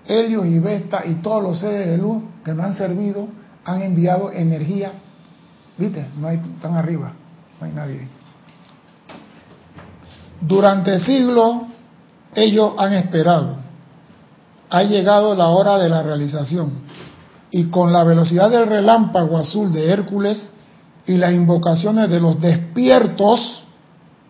[0.07, 3.29] Helios y Vesta y todos los seres de luz que nos han servido
[3.65, 4.93] han enviado energía.
[5.77, 6.07] ¿Viste?
[6.19, 7.13] No hay tan arriba,
[7.61, 8.09] no hay nadie.
[10.41, 11.63] Durante siglos
[12.35, 13.57] ellos han esperado.
[14.71, 16.73] Ha llegado la hora de la realización.
[17.51, 20.51] Y con la velocidad del relámpago azul de Hércules
[21.07, 23.63] y las invocaciones de los despiertos,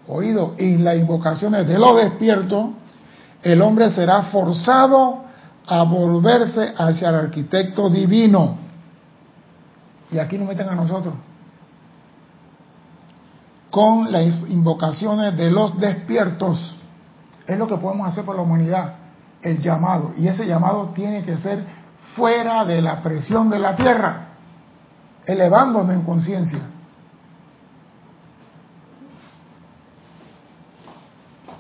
[0.08, 2.70] oído, y las invocaciones de los despiertos,
[3.42, 5.27] el hombre será forzado
[5.68, 8.56] a volverse hacia el arquitecto divino.
[10.10, 11.14] Y aquí nos meten a nosotros.
[13.70, 16.74] Con las invocaciones de los despiertos.
[17.46, 18.94] Es lo que podemos hacer por la humanidad.
[19.42, 20.12] El llamado.
[20.16, 21.62] Y ese llamado tiene que ser
[22.16, 24.28] fuera de la presión de la tierra.
[25.26, 26.60] Elevándonos en conciencia.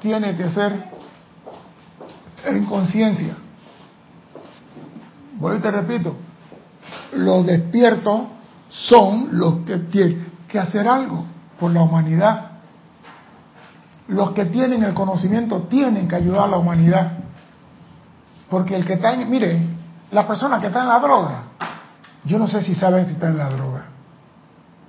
[0.00, 0.82] Tiene que ser
[2.46, 3.36] en conciencia.
[5.38, 6.16] Voy y te repito,
[7.12, 8.22] los despiertos
[8.68, 11.24] son los que tienen que hacer algo
[11.58, 12.46] por la humanidad.
[14.08, 17.12] Los que tienen el conocimiento tienen que ayudar a la humanidad.
[18.48, 19.66] Porque el que está en, mire,
[20.10, 21.42] la persona que está en la droga,
[22.24, 23.84] yo no sé si sabe si está en la droga.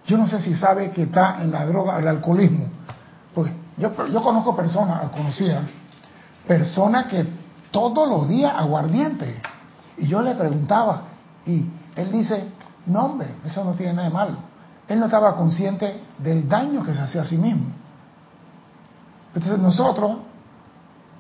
[0.08, 2.70] Yo no sé si sabe que está en la droga, el alcoholismo.
[3.36, 5.62] Porque yo, yo conozco personas, conocía,
[6.48, 7.28] personas que
[7.70, 9.42] todos los días aguardiente
[10.00, 11.04] y yo le preguntaba,
[11.46, 12.44] y él dice,
[12.86, 14.38] no hombre, eso no tiene nada de malo.
[14.88, 17.66] Él no estaba consciente del daño que se hacía a sí mismo.
[19.34, 20.18] Entonces nosotros,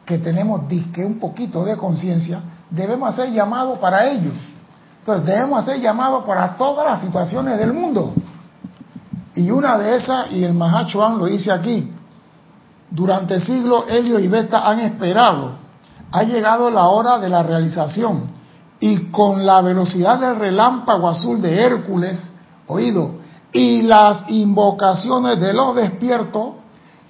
[0.05, 4.31] que tenemos disque un poquito de conciencia, debemos hacer llamado para ello.
[4.99, 8.13] Entonces debemos hacer llamado para todas las situaciones del mundo.
[9.35, 11.91] Y una de esas, y el Mahachuan lo dice aquí,
[12.89, 15.51] durante siglos Helio y Beta han esperado,
[16.11, 18.38] ha llegado la hora de la realización
[18.79, 22.31] y con la velocidad del relámpago azul de Hércules,
[22.67, 23.15] oído,
[23.51, 26.53] y las invocaciones de los despiertos,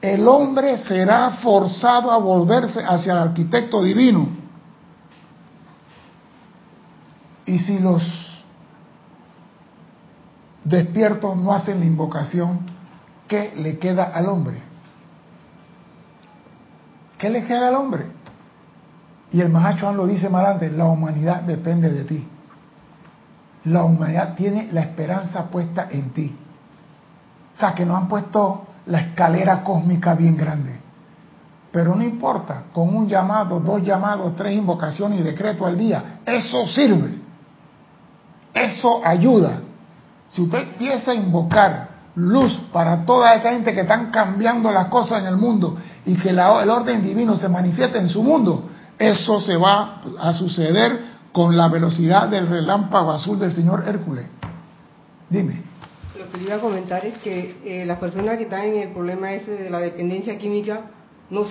[0.01, 4.27] el hombre será forzado a volverse hacia el arquitecto divino.
[7.45, 8.03] Y si los
[10.63, 12.61] despiertos no hacen la invocación,
[13.27, 14.61] ¿qué le queda al hombre?
[17.17, 18.05] ¿Qué le queda al hombre?
[19.31, 22.27] Y el Mahacho lo dice más adelante, la humanidad depende de ti.
[23.65, 26.35] La humanidad tiene la esperanza puesta en ti.
[27.53, 30.79] O sea, que nos han puesto la escalera cósmica bien grande.
[31.71, 36.65] Pero no importa, con un llamado, dos llamados, tres invocaciones y decreto al día, eso
[36.65, 37.19] sirve.
[38.53, 39.59] Eso ayuda.
[40.29, 45.21] Si usted empieza a invocar luz para toda esta gente que están cambiando las cosas
[45.21, 48.63] en el mundo y que el orden divino se manifiesta en su mundo,
[48.99, 50.99] eso se va a suceder
[51.31, 54.25] con la velocidad del relámpago azul del señor Hércules.
[55.29, 55.63] Dime.
[56.17, 59.31] Lo que iba a comentar es que eh, las personas que están en el problema
[59.33, 60.91] ese de la dependencia química,
[61.29, 61.45] no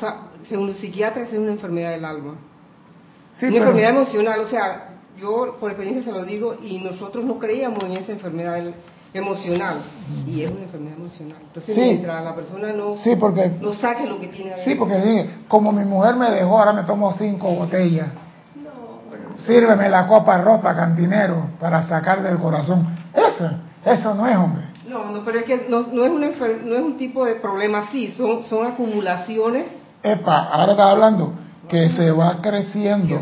[0.48, 2.34] según los psiquiatras, es una enfermedad del alma.
[3.40, 7.82] una enfermedad emocional, o sea, yo por experiencia se lo digo, y nosotros no creíamos
[7.84, 8.62] en esa enfermedad
[9.14, 9.82] emocional
[10.26, 11.38] y es una enfermedad emocional.
[11.42, 12.94] Entonces, mientras la persona no,
[13.60, 17.12] no saque lo que tiene Sí, porque como mi mujer me dejó, ahora me tomo
[17.12, 18.08] cinco botellas.
[18.56, 22.86] No, Sírveme la copa rota, cantinero, para sacar del corazón.
[23.14, 23.50] Eso,
[23.84, 24.64] eso no es, hombre.
[24.88, 27.80] No, no, pero es que no, no es, una no es un tipo de problema
[27.88, 29.66] así, son, son acumulaciones.
[30.02, 31.32] Epa, ahora está hablando
[31.68, 33.20] que se va creciendo,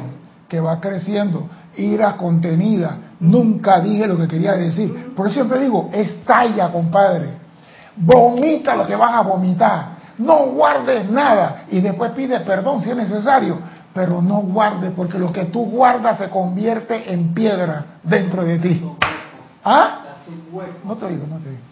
[0.49, 2.99] que va creciendo ira contenida.
[3.21, 5.15] Nunca dije lo que quería decir.
[5.15, 7.31] Por eso siempre digo, estalla, compadre.
[7.97, 9.97] Vomita lo que vas a vomitar.
[10.19, 11.65] No guardes nada.
[11.71, 13.59] Y después pide perdón si es necesario.
[13.95, 18.87] Pero no guardes, porque lo que tú guardas se convierte en piedra dentro de ti.
[19.65, 20.01] ¿Ah?
[20.85, 21.63] No te digo, no te digo.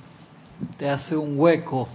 [0.79, 1.89] Te hace un hueco.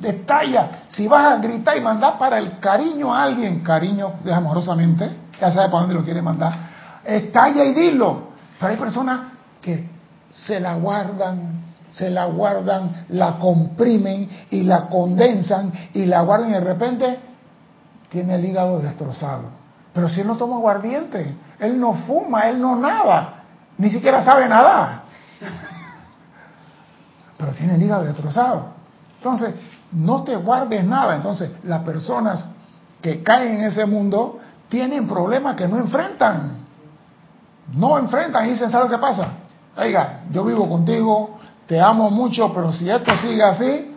[0.00, 0.82] Destalla.
[0.88, 5.08] Si vas a gritar y mandar para el cariño a alguien, cariño amorosamente,
[5.40, 6.76] ya sabe para dónde lo quiere mandar
[7.06, 8.25] estalla y dilo.
[8.58, 9.20] Pero hay personas
[9.60, 9.88] que
[10.30, 16.54] se la guardan, se la guardan, la comprimen y la condensan y la guardan y
[16.54, 17.18] de repente
[18.10, 19.44] tiene el hígado destrozado.
[19.92, 23.44] Pero si él no toma aguardiente, él no fuma, él no nada,
[23.78, 25.02] ni siquiera sabe nadar.
[27.38, 28.76] Pero tiene el hígado destrozado.
[29.16, 29.54] Entonces,
[29.92, 31.16] no te guardes nada.
[31.16, 32.48] Entonces, las personas
[33.00, 34.38] que caen en ese mundo
[34.68, 36.65] tienen problemas que no enfrentan
[37.72, 39.28] no enfrentan y dicen, ¿sabes qué pasa?
[39.76, 43.94] Oiga, yo vivo contigo, te amo mucho, pero si esto sigue así,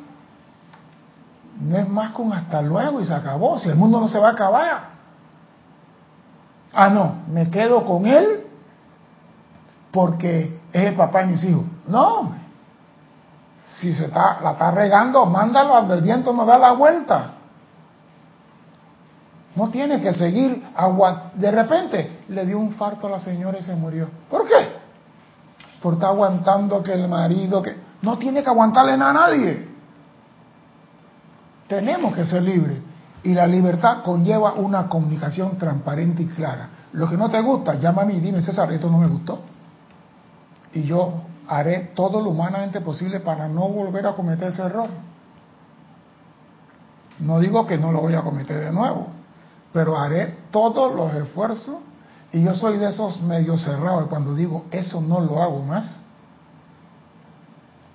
[1.60, 4.30] no es más con hasta luego y se acabó, si el mundo no se va
[4.30, 4.90] a acabar.
[6.74, 8.48] Ah, no, me quedo con él
[9.92, 11.64] porque es el papá de mis hijos.
[11.88, 12.34] No,
[13.80, 17.36] si se está, la está regando, mándalo donde el viento no da la vuelta.
[19.60, 21.32] No tiene que seguir aguantando.
[21.36, 24.08] De repente le dio un farto a la señora y se murió.
[24.30, 24.70] ¿Por qué?
[25.82, 29.68] Por estar aguantando que el marido, que no tiene que aguantarle nada a nadie.
[31.68, 32.78] Tenemos que ser libres.
[33.24, 36.70] Y la libertad conlleva una comunicación transparente y clara.
[36.94, 39.42] Lo que no te gusta, llama a mí y dime, César, esto no me gustó.
[40.72, 41.16] Y yo
[41.50, 44.88] haré todo lo humanamente posible para no volver a cometer ese error.
[47.20, 49.19] No digo que no lo voy a cometer de nuevo,
[49.72, 51.78] pero haré todos los esfuerzos
[52.32, 56.02] y yo soy de esos medio cerrados cuando digo eso no lo hago más,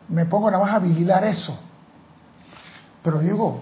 [0.08, 1.56] me pongo nada más a vigilar eso.
[3.02, 3.60] Pero digo,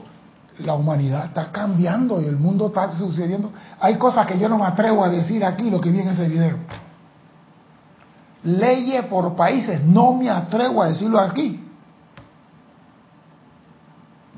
[0.58, 3.52] la humanidad está cambiando y el mundo está sucediendo.
[3.80, 6.28] Hay cosas que yo no me atrevo a decir aquí, lo que vi en ese
[6.28, 6.56] video.
[8.44, 11.71] Leyes por países, no me atrevo a decirlo aquí.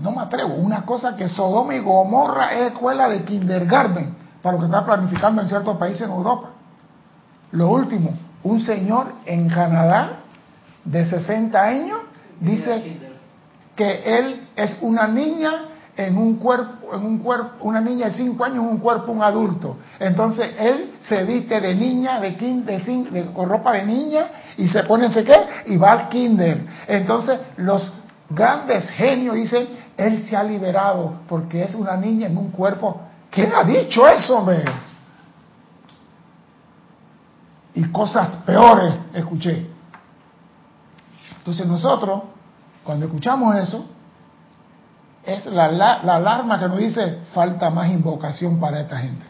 [0.05, 0.55] No me atrevo.
[0.57, 5.41] Una cosa que Sodoma y Gomorra es escuela de kindergarten para lo que está planificando
[5.41, 6.51] en ciertos países en Europa.
[7.53, 8.11] Lo último,
[8.43, 10.19] un señor en Canadá
[10.85, 12.01] de 60 años
[12.39, 12.99] dice
[13.75, 18.45] que él es una niña en un cuerpo, en un cuerpo, una niña de 5
[18.45, 19.79] años en un cuerpo un adulto.
[19.99, 24.27] Entonces él se viste de niña, de, kinder, de, con ropa de niña
[24.59, 26.67] y se pone ese qué y va al kinder.
[26.89, 27.91] Entonces los
[28.31, 33.01] grandes genios dicen, él se ha liberado porque es una niña en un cuerpo.
[33.31, 34.65] ¿Quién ha dicho eso, hombre?
[37.75, 39.67] Y cosas peores escuché.
[41.39, 42.23] Entonces nosotros,
[42.85, 43.85] cuando escuchamos eso,
[45.25, 49.25] es la, la, alarma que nos dice, falta más invocación para esta gente.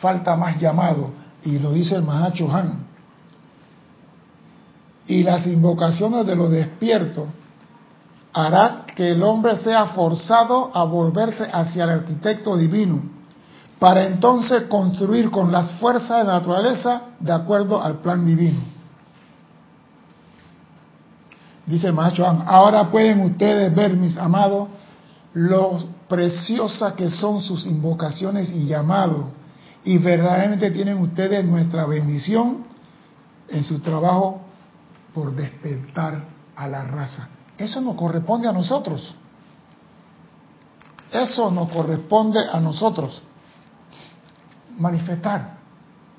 [0.00, 1.10] Falta más llamado.
[1.42, 2.84] Y lo dice el Mahacho Han.
[5.06, 7.26] Y las invocaciones de los despiertos
[8.34, 13.02] hará que el hombre sea forzado a volverse hacia el arquitecto divino,
[13.78, 18.60] para entonces construir con las fuerzas de la naturaleza de acuerdo al plan divino.
[21.66, 24.68] Dice Macho, ahora pueden ustedes ver, mis amados,
[25.32, 29.26] lo preciosas que son sus invocaciones y llamados,
[29.84, 32.64] y verdaderamente tienen ustedes nuestra bendición
[33.48, 34.40] en su trabajo
[35.14, 36.24] por despertar
[36.56, 37.28] a la raza.
[37.56, 39.14] Eso nos corresponde a nosotros.
[41.10, 43.22] Eso nos corresponde a nosotros.
[44.78, 45.54] Manifestar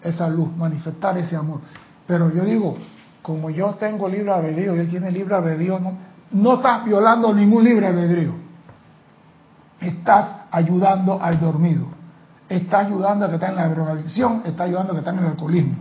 [0.02, 1.60] esa luz, manifestar ese amor.
[2.08, 2.78] Pero yo digo,
[3.22, 5.98] como yo tengo libre albedrío él tiene libre albedrío, no,
[6.32, 8.34] no estás violando ningún libre albedrío.
[9.82, 11.88] Estás ayudando al dormido.
[12.48, 15.26] Estás ayudando a que está en la drogadicción, está ayudando a que está en el
[15.26, 15.76] alcoholismo.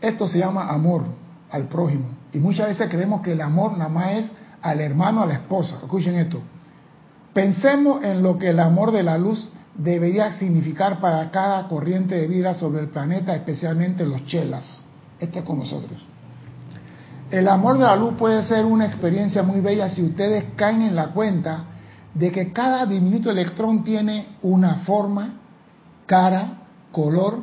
[0.00, 1.02] Esto se llama amor
[1.50, 2.15] al prójimo.
[2.32, 5.76] Y muchas veces creemos que el amor nada más es al hermano, a la esposa.
[5.82, 6.40] Escuchen esto.
[7.32, 12.26] Pensemos en lo que el amor de la luz debería significar para cada corriente de
[12.26, 14.82] vida sobre el planeta, especialmente los chelas.
[15.18, 16.04] Este con nosotros.
[17.30, 20.94] El amor de la luz puede ser una experiencia muy bella si ustedes caen en
[20.94, 21.64] la cuenta
[22.14, 25.34] de que cada diminuto electrón tiene una forma,
[26.06, 26.62] cara,
[26.92, 27.42] color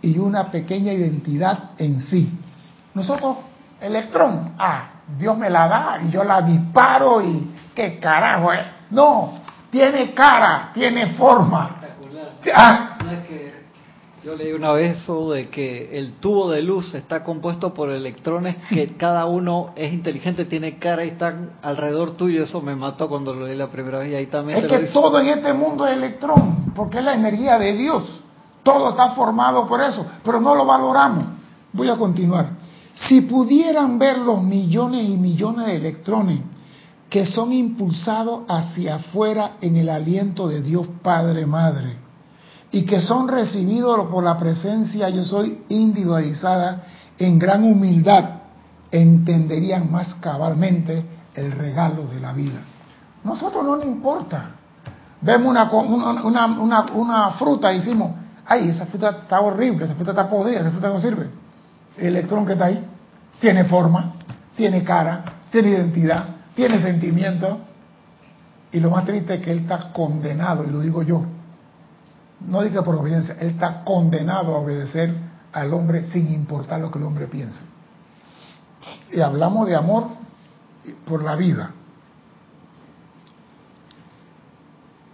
[0.00, 2.30] y una pequeña identidad en sí.
[2.94, 3.38] Nosotros,
[3.84, 8.64] electrón, ah, Dios me la da y yo la disparo y qué carajo es.
[8.90, 9.32] No,
[9.70, 11.76] tiene cara, tiene forma.
[12.54, 12.96] Ah.
[14.22, 18.56] yo leí una vez eso de que el tubo de luz está compuesto por electrones
[18.68, 22.42] que cada uno es inteligente, tiene cara y están alrededor tuyo.
[22.42, 24.58] Eso me mató cuando lo leí la primera vez y ahí también.
[24.58, 28.20] Es que todo en este mundo es electrón, porque es la energía de Dios.
[28.62, 31.24] Todo está formado por eso, pero no lo valoramos.
[31.72, 32.63] Voy a continuar.
[32.96, 36.40] Si pudieran ver los millones y millones de electrones
[37.10, 41.96] que son impulsados hacia afuera en el aliento de Dios Padre Madre
[42.70, 46.82] y que son recibidos por la presencia yo soy individualizada
[47.18, 48.24] en gran humildad,
[48.90, 52.64] entenderían más cabalmente el regalo de la vida.
[53.22, 54.50] Nosotros no nos importa.
[55.20, 58.10] Vemos una, una, una, una, fruta y decimos,
[58.44, 61.30] ay, esa fruta está horrible, esa fruta está podrida, esa fruta no sirve.
[61.96, 62.84] El electrón que está ahí
[63.40, 64.14] tiene forma,
[64.56, 66.24] tiene cara, tiene identidad,
[66.54, 67.58] tiene sentimiento.
[68.72, 71.24] Y lo más triste es que él está condenado, y lo digo yo.
[72.40, 75.14] No diga por obediencia, él está condenado a obedecer
[75.52, 77.62] al hombre sin importar lo que el hombre piense.
[79.12, 80.08] Y hablamos de amor
[81.06, 81.70] por la vida.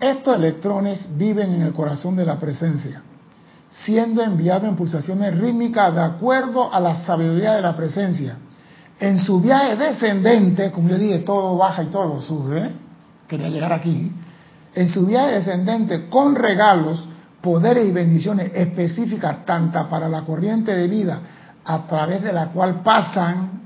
[0.00, 3.02] Estos electrones viven en el corazón de la presencia,
[3.70, 8.36] siendo enviados en pulsaciones rítmicas de acuerdo a la sabiduría de la presencia
[9.00, 12.70] en su viaje descendente, como yo dije, todo baja y todo sube,
[13.26, 14.12] quería llegar aquí,
[14.74, 17.08] en su viaje descendente con regalos,
[17.40, 21.20] poderes y bendiciones específicas, tanto para la corriente de vida
[21.64, 23.62] a través de la cual pasan,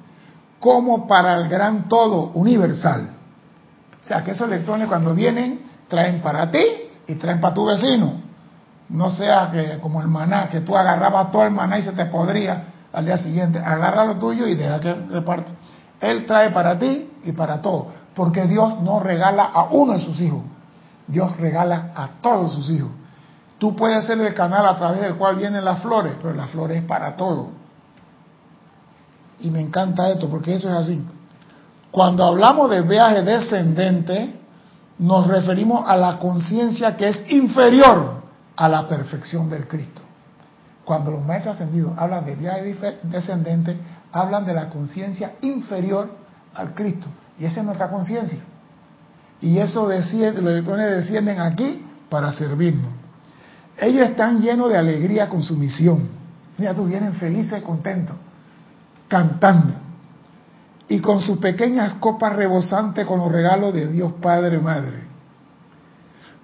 [0.61, 3.11] como para el gran todo universal.
[4.03, 6.65] O sea, que esos electrones cuando vienen traen para ti
[7.09, 8.24] y traen para tu vecino.
[8.89, 12.07] No sea que como el maná, que tú agarrabas todo el maná y se te
[12.07, 15.51] podría al día siguiente, agarra lo tuyo y deja que reparte.
[16.01, 20.21] Él trae para ti y para todo, porque Dios no regala a uno de sus
[20.21, 20.43] hijos,
[21.09, 22.91] Dios regala a todos sus hijos.
[23.59, 26.79] Tú puedes ser el canal a través del cual vienen las flores, pero las flores
[26.79, 27.49] es para todo.
[29.41, 31.05] Y me encanta esto, porque eso es así.
[31.91, 34.41] Cuando hablamos de viaje descendente,
[34.99, 38.14] nos referimos a la conciencia que es inferior
[38.57, 40.03] a la perfección del Cristo.
[40.85, 43.77] Cuando los maestros ascendidos hablan de viaje descendente,
[44.13, 46.11] hablan de la conciencia inferior
[46.55, 47.07] al Cristo.
[47.39, 48.41] Y esa es nuestra conciencia.
[49.41, 52.93] Y eso desciende, los electrones descienden aquí para servirnos.
[53.77, 56.09] Ellos están llenos de alegría con su misión.
[56.59, 58.15] Mira, tú vienen felices y contentos,
[59.09, 59.75] cantando.
[60.87, 65.14] Y con sus pequeñas copas rebosantes con los regalos de Dios Padre Madre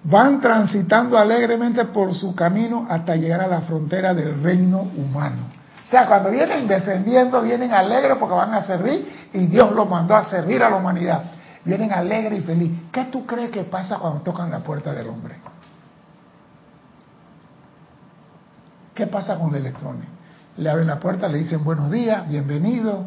[0.03, 5.49] van transitando alegremente por su camino hasta llegar a la frontera del reino humano.
[5.87, 10.15] O sea, cuando vienen descendiendo, vienen alegres porque van a servir y Dios los mandó
[10.15, 11.23] a servir a la humanidad.
[11.65, 12.77] Vienen alegres y felices.
[12.91, 15.35] ¿Qué tú crees que pasa cuando tocan la puerta del hombre?
[18.95, 20.05] ¿Qué pasa con los electrones?
[20.57, 23.05] Le abren la puerta, le dicen buenos días, bienvenido,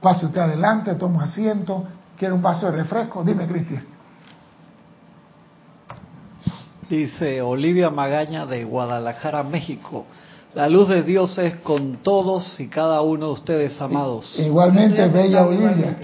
[0.00, 1.84] pase usted adelante, toma asiento,
[2.16, 3.22] quiere un vaso de refresco.
[3.22, 3.97] Dime, Cristian.
[6.88, 10.06] Dice Olivia Magaña de Guadalajara, México.
[10.54, 14.34] La luz de Dios es con todos y cada uno de ustedes, amados.
[14.38, 15.98] Igualmente, bella Olivia.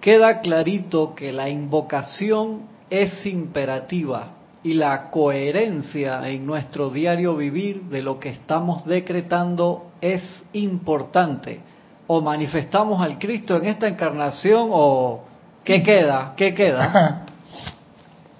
[0.00, 8.02] queda clarito que la invocación es imperativa y la coherencia en nuestro diario vivir de
[8.02, 11.60] lo que estamos decretando es importante.
[12.06, 15.24] O manifestamos al Cristo en esta encarnación o
[15.64, 16.34] ¿qué queda?
[16.36, 17.26] ¿Qué queda?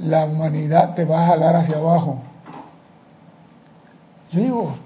[0.03, 2.21] la humanidad te va a jalar hacia abajo.
[4.33, 4.77] Yo digo,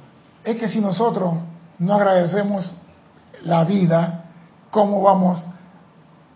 [0.45, 1.35] es que si nosotros
[1.79, 2.75] no agradecemos
[3.43, 4.25] la vida,
[4.71, 5.45] ¿cómo vamos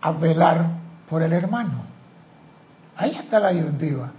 [0.01, 0.65] a velar
[1.09, 1.81] por el hermano?
[2.97, 4.11] Ahí está la disyuntiva.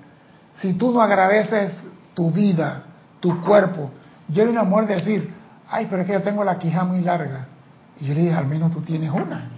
[0.61, 1.83] Si tú no agradeces
[2.15, 2.85] tu vida,
[3.21, 3.91] tu cuerpo,
[4.29, 5.35] yo vi una mujer decir,
[5.69, 7.47] ay, pero es que yo tengo la quija muy larga.
[8.01, 9.49] Y yo le dije, al menos tú tienes una.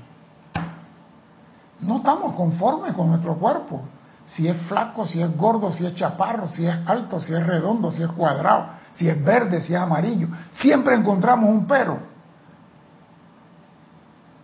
[1.81, 3.83] No estamos conformes con nuestro cuerpo.
[4.27, 7.91] Si es flaco, si es gordo, si es chaparro, si es alto, si es redondo,
[7.91, 10.29] si es cuadrado, si es verde, si es amarillo.
[10.53, 11.99] Siempre encontramos un pero.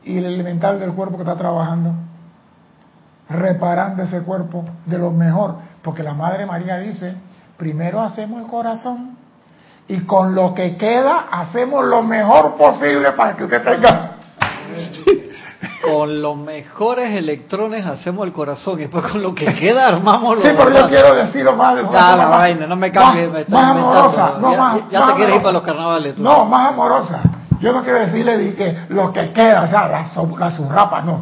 [0.03, 1.95] Y el elemental del cuerpo que está trabajando,
[3.28, 5.57] reparando ese cuerpo de lo mejor.
[5.83, 7.14] Porque la Madre María dice,
[7.57, 9.16] primero hacemos el corazón
[9.89, 14.09] y con lo que queda hacemos lo mejor posible para que usted tenga
[16.01, 20.44] con los mejores electrones hacemos el corazón y después con lo que queda armamos los
[20.44, 23.46] Sí, pero yo quiero decirlo más de ah, la vaina, no me cambies.
[23.51, 24.80] Más, amorosa, no ya, más.
[24.90, 26.14] Ya, te quieres ir para los carnavales.
[26.14, 26.22] Tú.
[26.22, 27.20] No, más amorosa.
[27.61, 30.07] Yo no quiero decirle que lo que queda, o sea, la,
[30.38, 31.20] la surrapa, no.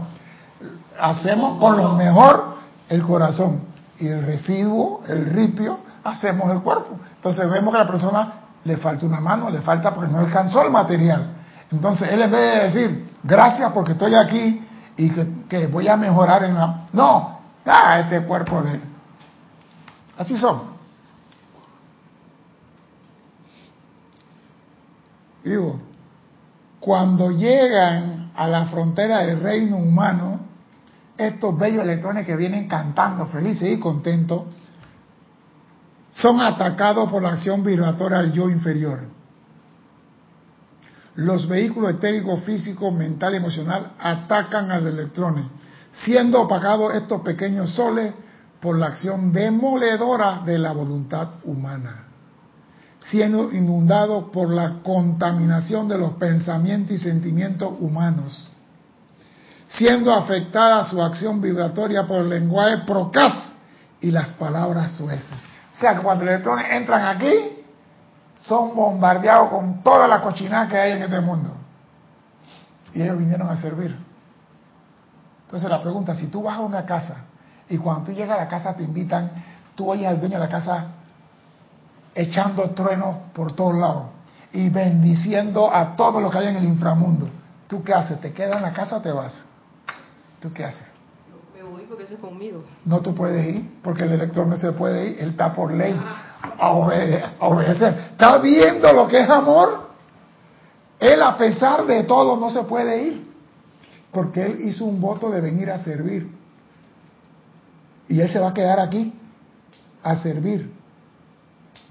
[1.01, 2.55] Hacemos con lo mejor
[2.89, 3.63] el corazón
[3.99, 7.01] y el residuo, el ripio, hacemos el cuerpo.
[7.17, 10.63] Entonces vemos que a la persona le falta una mano, le falta porque no alcanzó
[10.63, 11.33] el material.
[11.73, 14.68] Entonces él en vez de decir, gracias porque estoy aquí
[14.99, 15.11] y
[15.49, 16.89] que, voy a mejorar en la...
[16.93, 18.81] No, da este cuerpo de.
[20.19, 20.77] Así son.
[25.45, 25.81] Digo,
[26.81, 30.41] cuando llegan a la frontera del reino humano,
[31.17, 34.43] estos bellos electrones que vienen cantando felices y contentos,
[36.11, 39.18] son atacados por la acción vibratoria del yo inferior
[41.19, 45.47] los vehículos etéricos físico, mental y emocional atacan a los electrones,
[45.91, 48.15] siendo apagados estos pequeños soles
[48.61, 52.05] por la acción demoledora de la voluntad humana,
[53.01, 58.47] siendo inundados por la contaminación de los pensamientos y sentimientos humanos,
[59.71, 63.35] siendo afectada su acción vibratoria por el lenguaje procas
[64.01, 65.39] y las palabras sueces.
[65.77, 67.58] O sea que cuando los electrones entran aquí,
[68.41, 71.51] son bombardeados con toda la cochinada que hay en este mundo.
[72.93, 73.97] Y ellos vinieron a servir.
[75.47, 77.25] Entonces la pregunta, si tú vas a una casa
[77.69, 79.31] y cuando tú llegas a la casa te invitan,
[79.75, 80.87] tú oyes al dueño de la casa
[82.15, 84.05] echando truenos por todos lados
[84.53, 87.29] y bendiciendo a todos los que hay en el inframundo.
[87.67, 88.21] ¿Tú qué haces?
[88.21, 89.35] ¿Te quedas en la casa o te vas?
[90.41, 90.87] ¿Tú qué haces?
[91.55, 92.63] Me voy porque es conmigo.
[92.85, 95.99] No, tú puedes ir porque el electrón no se puede ir, él está por ley.
[96.03, 98.11] Ah a, obedecer.
[98.13, 99.89] ¿Está viendo lo que es amor?
[100.99, 103.29] Él a pesar de todo no se puede ir,
[104.13, 106.29] porque él hizo un voto de venir a servir.
[108.09, 109.13] Y él se va a quedar aquí
[110.03, 110.73] a servir,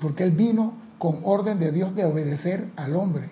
[0.02, 3.30] porque él vino con orden de Dios de obedecer al hombre.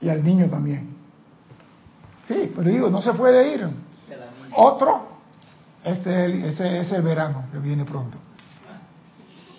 [0.00, 0.96] Y al niño también.
[2.26, 3.68] Sí, pero digo, no se puede ir.
[4.56, 5.09] Otro
[5.84, 6.48] ese
[6.80, 8.18] es, el, verano que viene pronto.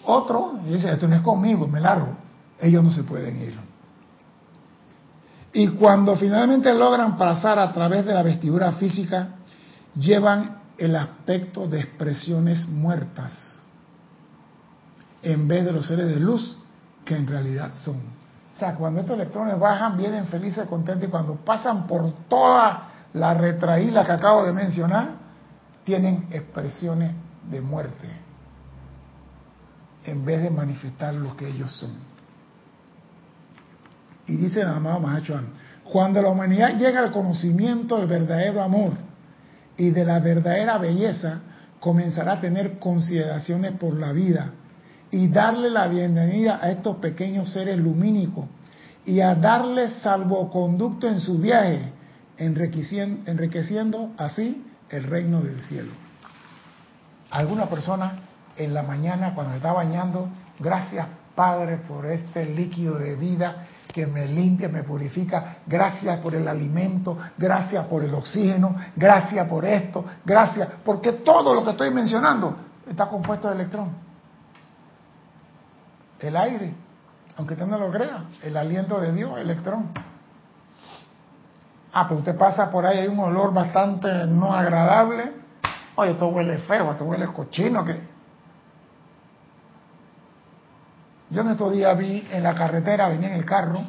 [0.05, 2.15] Otro dice, esto no es conmigo, me largo.
[2.59, 3.59] Ellos no se pueden ir.
[5.53, 9.29] Y cuando finalmente logran pasar a través de la vestidura física,
[9.95, 13.33] llevan el aspecto de expresiones muertas,
[15.21, 16.57] en vez de los seres de luz
[17.03, 17.97] que en realidad son.
[17.97, 23.33] O sea, cuando estos electrones bajan, vienen felices, contentos, y cuando pasan por toda la
[23.33, 25.20] retraída que acabo de mencionar,
[25.83, 27.11] tienen expresiones
[27.49, 28.07] de muerte
[30.05, 31.91] en vez de manifestar lo que ellos son.
[34.27, 35.47] Y dice la amado Mahachuan,
[35.83, 38.91] cuando la humanidad llega al conocimiento del verdadero amor
[39.77, 41.41] y de la verdadera belleza,
[41.79, 44.51] comenzará a tener consideraciones por la vida
[45.09, 48.45] y darle la bienvenida a estos pequeños seres lumínicos
[49.05, 51.91] y a darles salvoconducto en su viaje,
[52.37, 55.91] enriqueciendo así el reino del cielo.
[57.31, 58.19] Alguna persona
[58.55, 60.27] en la mañana cuando está bañando,
[60.59, 66.47] gracias Padre por este líquido de vida que me limpia, me purifica, gracias por el
[66.47, 72.55] alimento, gracias por el oxígeno, gracias por esto, gracias, porque todo lo que estoy mencionando
[72.87, 73.89] está compuesto de electrón.
[76.19, 76.73] El aire,
[77.37, 79.89] aunque usted no lo crea, el aliento de Dios, electrón.
[81.93, 85.33] Ah, pero usted pasa por ahí, hay un olor bastante no agradable.
[85.95, 87.83] Oye, esto huele feo, esto huele cochino.
[87.83, 88.01] que
[91.29, 93.81] Yo en estos días vi en la carretera, venía en el carro,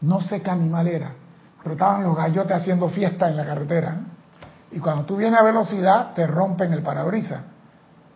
[0.00, 1.12] no sé qué animal era,
[1.62, 3.96] pero estaban los gallotes haciendo fiesta en la carretera.
[4.70, 7.40] Y cuando tú vienes a velocidad, te rompen el parabrisas.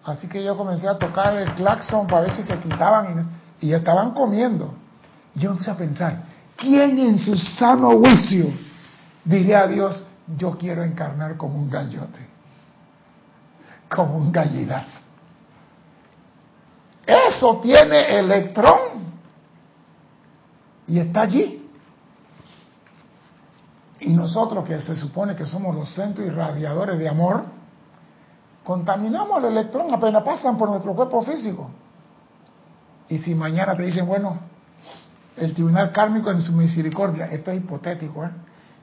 [0.05, 3.29] Así que yo comencé a tocar el claxon para ver si se quitaban
[3.61, 4.75] y, estaban comiendo.
[5.35, 6.23] Y yo me a pensar,
[6.57, 8.66] ¿quién en su sano juicio
[9.27, 10.07] diría a Dios,
[10.39, 12.27] yo quiero encarnar como un gallote,
[13.89, 15.01] como un gallinazo?
[17.07, 19.13] Eso tiene electrón
[20.87, 21.63] y está allí.
[24.01, 27.45] Y nosotros que se supone que somos los centros irradiadores de amor,
[28.65, 31.71] contaminamos el electrón apenas pasan por nuestro cuerpo físico.
[33.09, 34.39] Y si mañana te dicen, bueno,
[35.37, 38.31] el tribunal kármico en su misericordia, esto es hipotético, ¿eh?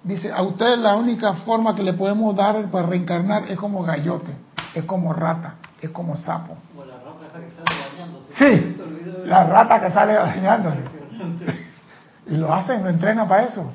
[0.03, 4.35] Dice, a usted la única forma que le podemos dar para reencarnar es como gallote,
[4.73, 6.57] es como rata, es como sapo.
[8.37, 8.77] Sí,
[9.25, 10.83] la rata que sale bañándose.
[12.27, 13.71] Y lo hacen, lo entrenan para eso.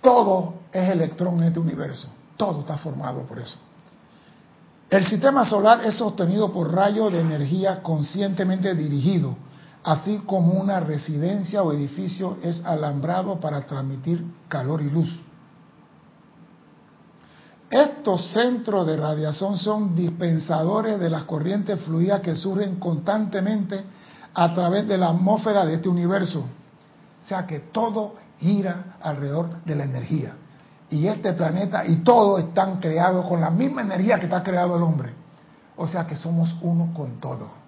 [0.00, 2.08] Todo es electrón en este universo.
[2.36, 3.56] Todo está formado por eso.
[4.90, 9.36] El sistema solar es sostenido por rayos de energía conscientemente dirigido,
[9.84, 15.20] así como una residencia o edificio es alambrado para transmitir calor y luz.
[17.70, 23.82] Estos centros de radiación son dispensadores de las corrientes fluidas que surgen constantemente
[24.34, 26.40] a través de la atmósfera de este universo.
[26.40, 30.34] O sea que todo gira alrededor de la energía.
[30.90, 34.82] Y este planeta y todo están creados con la misma energía que está creado el
[34.82, 35.14] hombre.
[35.76, 37.61] O sea que somos uno con todo.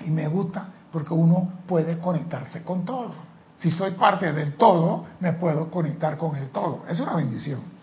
[0.00, 3.12] Y me gusta porque uno puede conectarse con todo.
[3.58, 6.82] Si soy parte del todo, me puedo conectar con el todo.
[6.88, 7.74] Es una bendición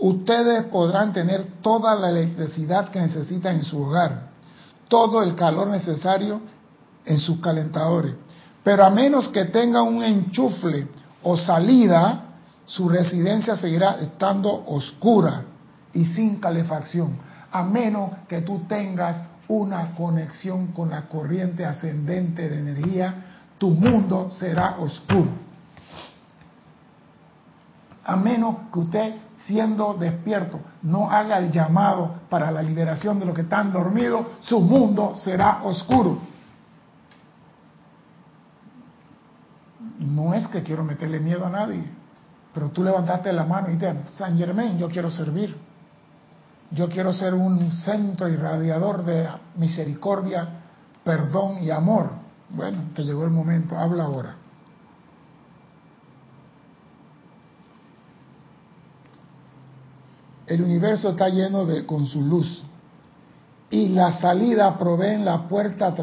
[0.00, 4.30] ustedes podrán tener toda la electricidad que necesitan en su hogar,
[4.88, 6.40] todo el calor necesario
[7.04, 8.14] en sus calentadores.
[8.64, 10.88] Pero a menos que tenga un enchufle
[11.22, 12.24] o salida,
[12.66, 15.44] su residencia seguirá estando oscura
[15.92, 17.18] y sin calefacción,
[17.52, 23.14] a menos que tú tengas una conexión con la corriente ascendente de energía,
[23.58, 25.28] tu mundo será oscuro.
[28.04, 29.14] A menos que usted
[29.46, 34.60] siendo despierto, no haga el llamado para la liberación de los que están dormidos, su
[34.60, 36.18] mundo será oscuro.
[39.98, 41.82] No es que quiero meterle miedo a nadie,
[42.54, 45.69] pero tú levantaste la mano y dices, San Germain, yo quiero servir.
[46.70, 50.48] Yo quiero ser un centro irradiador de misericordia,
[51.04, 52.10] perdón y amor.
[52.50, 54.36] Bueno, te llegó el momento, habla ahora.
[60.50, 62.64] el universo está lleno de con su luz
[63.70, 65.94] y la salida provee la puerta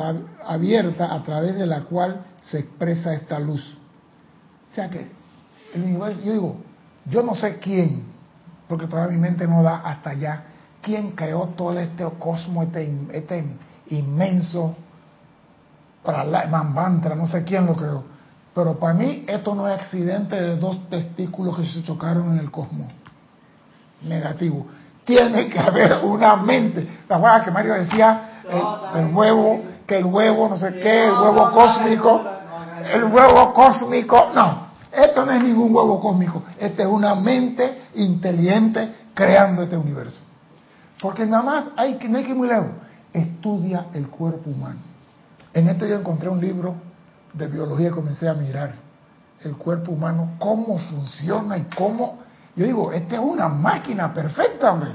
[0.46, 3.78] abierta a través de la cual se expresa esta luz.
[4.72, 5.12] O sea que
[5.74, 6.56] el universo, yo digo,
[7.06, 8.04] yo no sé quién,
[8.70, 10.44] porque todavía mi mente no da hasta allá,
[10.88, 13.44] quién creó todo este cosmos, este, este
[13.90, 14.74] inmenso
[16.74, 18.04] mantra, no sé quién lo creó.
[18.56, 22.50] Pero para mí esto no es accidente de dos testículos que se chocaron en el
[22.50, 22.88] cosmos
[24.02, 24.66] negativo.
[25.04, 26.88] Tiene que haber una mente.
[27.10, 28.42] La hueá que Mario decía,
[28.96, 32.22] el, huevo, que el huevo, no sé qué, el huevo cósmico,
[32.94, 38.90] el huevo cósmico, no, esto no es ningún huevo cósmico, esta es una mente inteligente
[39.14, 40.22] creando este universo.
[41.02, 42.72] Porque nada más hay que, no hay que ir muy lejos,
[43.14, 44.80] estudia el cuerpo humano.
[45.54, 46.76] En esto yo encontré un libro
[47.34, 48.74] de biología y comencé a mirar
[49.44, 52.28] el cuerpo humano, cómo funciona y cómo
[52.58, 54.90] yo digo, esta es una máquina perfecta, hombre.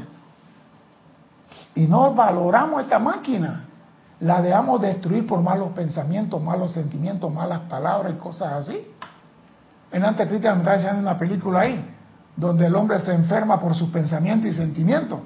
[1.76, 3.66] Y no valoramos esta máquina.
[4.18, 8.84] La dejamos destruir por malos pensamientos, malos sentimientos, malas palabras y cosas así.
[9.92, 11.88] En me está diciendo una película ahí,
[12.36, 15.20] donde el hombre se enferma por sus pensamientos y sentimientos.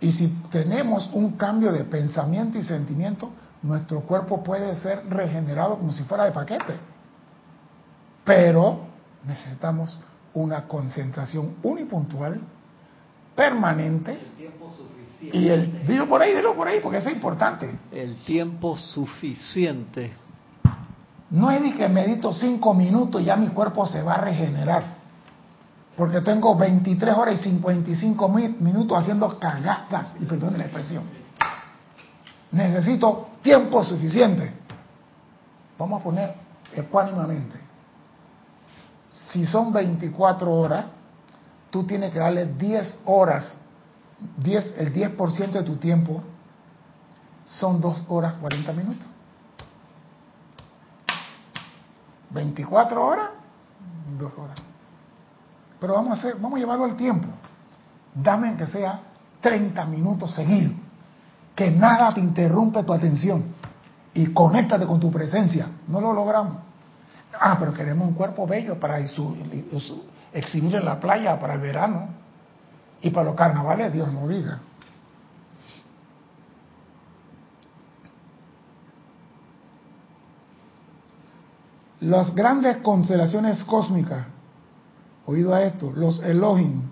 [0.00, 3.30] Y si tenemos un cambio de pensamiento y sentimiento,
[3.62, 6.78] nuestro cuerpo puede ser regenerado como si fuera de paquete.
[8.24, 8.80] Pero
[9.24, 9.98] necesitamos
[10.32, 12.40] una concentración unipuntual,
[13.34, 14.12] permanente.
[14.12, 15.38] El tiempo suficiente.
[15.38, 17.78] Y el, dilo por ahí, dilo por ahí, porque eso es importante.
[17.92, 20.12] El tiempo suficiente.
[21.28, 24.99] No es de que medito cinco minutos y ya mi cuerpo se va a regenerar.
[26.00, 31.02] Porque tengo 23 horas y 55 minutos haciendo cagadas, y perdón la expresión.
[32.52, 34.50] Necesito tiempo suficiente.
[35.78, 36.34] vamos a poner
[36.74, 37.60] ecuánimamente,
[39.30, 40.86] si son 24 horas,
[41.68, 43.58] tú tienes que darle 10 horas,
[44.38, 46.22] 10, el 10% de tu tiempo
[47.44, 49.06] son 2 horas 40 minutos.
[52.30, 53.39] 24 horas, 2 horas.
[55.80, 57.26] Pero vamos a hacer, vamos a llevarlo al tiempo.
[58.14, 59.00] Dame que sea
[59.40, 60.74] 30 minutos seguidos.
[61.54, 63.44] Que nada te interrumpe tu atención.
[64.12, 65.68] Y conéctate con tu presencia.
[65.88, 66.58] No lo logramos.
[67.38, 72.08] Ah, pero queremos un cuerpo bello para exhibir en la playa para el verano.
[73.00, 74.58] Y para los carnavales, Dios no diga.
[82.00, 84.26] Las grandes constelaciones cósmicas,
[85.30, 86.82] oído a esto, los Elohim,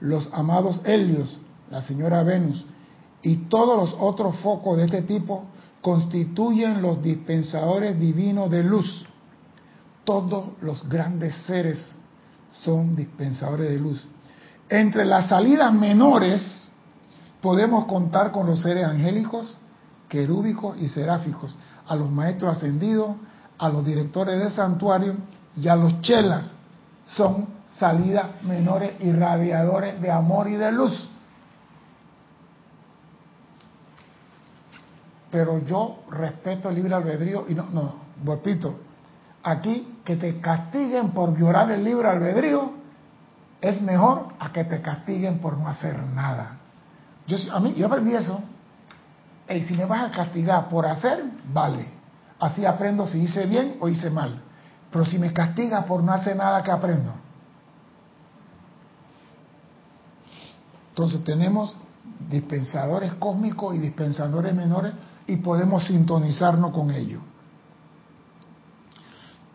[0.00, 1.38] los amados Helios,
[1.70, 2.64] la señora Venus
[3.22, 5.42] y todos los otros focos de este tipo
[5.80, 9.04] constituyen los dispensadores divinos de luz.
[10.04, 11.96] Todos los grandes seres
[12.50, 14.06] son dispensadores de luz.
[14.68, 16.70] Entre las salidas menores
[17.40, 19.58] podemos contar con los seres angélicos,
[20.08, 21.56] querúbicos y seráficos,
[21.86, 23.16] a los maestros ascendidos,
[23.58, 25.16] a los directores de santuario
[25.56, 26.52] y a los chelas.
[27.04, 31.08] Son salidas menores y radiadores de amor y de luz.
[35.30, 37.94] Pero yo respeto el libre albedrío y no, no,
[38.24, 38.78] repito,
[39.42, 42.72] aquí que te castiguen por violar el libre albedrío
[43.60, 46.58] es mejor a que te castiguen por no hacer nada.
[47.26, 48.42] Yo, a mí, yo aprendí eso.
[49.48, 51.88] Y si me vas a castigar por hacer, vale.
[52.40, 54.42] Así aprendo si hice bien o hice mal.
[54.90, 57.21] Pero si me castigas por no hacer nada, ¿qué aprendo?
[60.92, 61.74] Entonces tenemos
[62.28, 64.92] dispensadores cósmicos y dispensadores menores
[65.26, 67.22] y podemos sintonizarnos con ellos.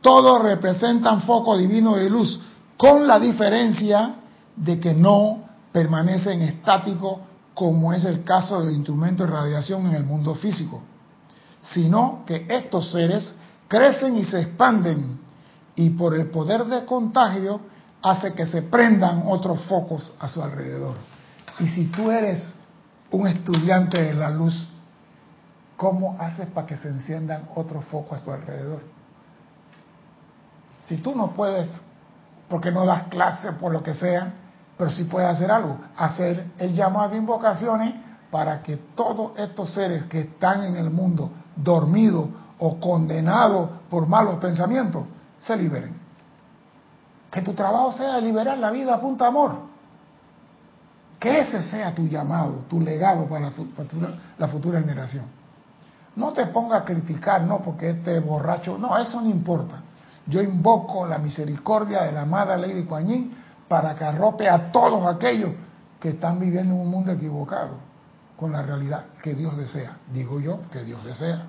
[0.02, 2.40] Todos representan foco divino de luz,
[2.76, 4.16] con la diferencia
[4.56, 7.20] de que no permanecen estáticos
[7.54, 10.82] como es el caso del instrumento de radiación en el mundo físico,
[11.62, 13.32] sino que estos seres
[13.68, 15.20] crecen y se expanden
[15.76, 17.60] y por el poder de contagio
[18.02, 21.17] hace que se prendan otros focos a su alrededor.
[21.60, 22.56] Y si tú eres
[23.12, 24.68] un estudiante de la luz,
[25.76, 28.82] ¿cómo haces para que se enciendan otros focos a tu alrededor?
[30.86, 31.70] Si tú no puedes,
[32.48, 34.34] porque no das clase por lo que sea,
[34.78, 37.94] pero sí puedes hacer algo, hacer el llamado de invocaciones
[38.30, 42.30] para que todos estos seres que están en el mundo dormidos
[42.60, 45.06] o condenados por malos pensamientos
[45.40, 45.98] se liberen.
[47.32, 49.67] Que tu trabajo sea liberar la vida a punta amor.
[51.20, 53.52] Que ese sea tu llamado, tu legado para
[54.38, 55.26] la futura, generación.
[56.16, 59.82] No te ponga a criticar, no, porque este borracho, no, eso no importa.
[60.28, 63.32] Yo invoco la misericordia de la amada Lady Kuan
[63.68, 65.52] para que arrope a todos aquellos
[66.00, 67.76] que están viviendo en un mundo equivocado
[68.36, 69.98] con la realidad que Dios desea.
[70.12, 71.44] Digo yo que Dios desea.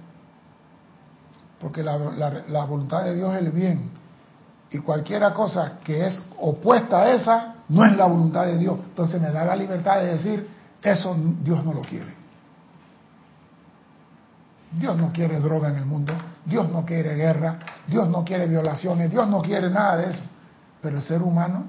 [1.61, 3.91] Porque la, la voluntad de Dios es el bien.
[4.71, 8.79] Y cualquiera cosa que es opuesta a esa, no es la voluntad de Dios.
[8.89, 10.49] Entonces me da la libertad de decir,
[10.83, 12.17] eso Dios no lo quiere.
[14.73, 16.13] Dios no quiere droga en el mundo,
[16.45, 20.23] Dios no quiere guerra, Dios no quiere violaciones, Dios no quiere nada de eso.
[20.83, 21.65] Pero el ser humano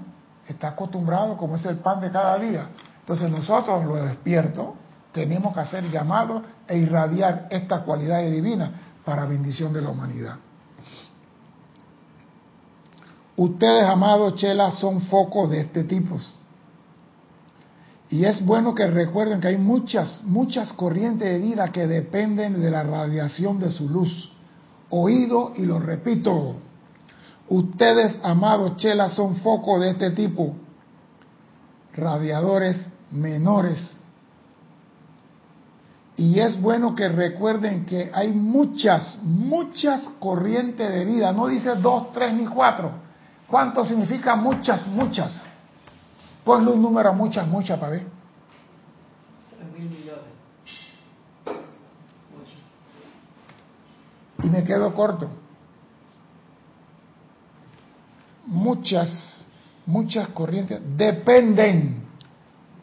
[0.48, 2.70] está acostumbrado como es el pan de cada día.
[3.00, 4.68] Entonces nosotros los despiertos
[5.14, 8.70] tenemos que hacer llamados e irradiar estas cualidades divinas
[9.06, 10.36] para bendición de la humanidad.
[13.40, 16.18] Ustedes, amados chelas, son focos de este tipo.
[18.10, 22.70] Y es bueno que recuerden que hay muchas, muchas corrientes de vida que dependen de
[22.70, 24.30] la radiación de su luz.
[24.90, 26.58] Oído y lo repito.
[27.48, 30.54] Ustedes, amados chelas, son focos de este tipo.
[31.96, 33.96] Radiadores menores.
[36.18, 41.32] Y es bueno que recuerden que hay muchas, muchas corrientes de vida.
[41.32, 43.08] No dice dos, tres ni cuatro
[43.50, 45.46] ¿Cuánto significa muchas, muchas?
[46.44, 48.06] Ponle un número a muchas, muchas para ver.
[49.78, 50.30] mil millones.
[54.44, 55.30] Y me quedo corto.
[58.46, 59.46] Muchas,
[59.86, 62.06] muchas corrientes dependen.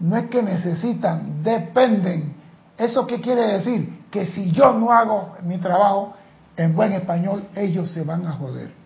[0.00, 2.34] No es que necesitan, dependen.
[2.76, 4.04] ¿Eso qué quiere decir?
[4.10, 6.14] Que si yo no hago mi trabajo
[6.56, 8.85] en buen español, ellos se van a joder.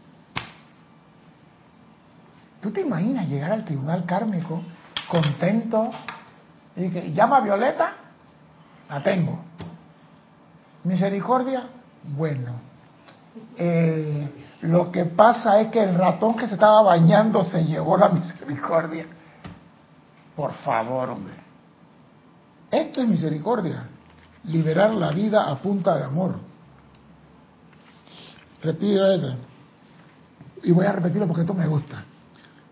[2.61, 4.63] ¿Tú te imaginas llegar al tribunal kármico
[5.09, 5.91] contento
[6.77, 7.93] y que llama a Violeta?
[8.89, 9.39] La tengo.
[10.85, 11.65] Misericordia,
[12.17, 12.53] bueno.
[13.57, 14.29] Eh,
[14.63, 19.07] lo que pasa es que el ratón que se estaba bañando se llevó la misericordia.
[20.37, 21.35] Por favor, hombre.
[22.71, 23.89] Esto es misericordia.
[24.45, 26.35] Liberar la vida a punta de amor.
[28.63, 29.35] Repito esto.
[30.63, 32.05] Y voy a repetirlo porque esto me gusta.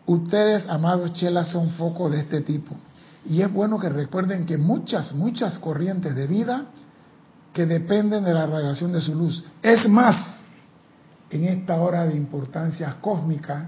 [0.09, 2.75] Ustedes, amados chelas, son foco de este tipo.
[3.27, 6.65] Y es bueno que recuerden que muchas, muchas corrientes de vida
[7.53, 9.45] que dependen de la radiación de su luz.
[9.61, 10.17] Es más,
[11.29, 13.67] en esta hora de importancia cósmica,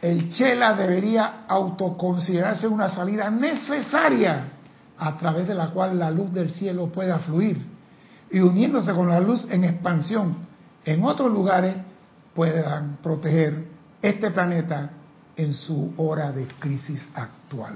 [0.00, 4.52] el chela debería autoconsiderarse una salida necesaria
[4.96, 7.60] a través de la cual la luz del cielo pueda fluir
[8.30, 10.36] y uniéndose con la luz en expansión
[10.82, 11.76] en otros lugares
[12.34, 13.66] puedan proteger
[14.00, 14.90] este planeta
[15.36, 17.74] en su hora de crisis actual.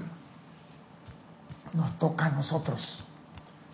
[1.72, 3.04] Nos toca a nosotros,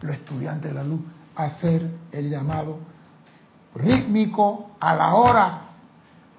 [0.01, 1.01] los estudiantes de la luz,
[1.37, 2.79] hacer el llamado
[3.75, 5.61] rítmico a la hora,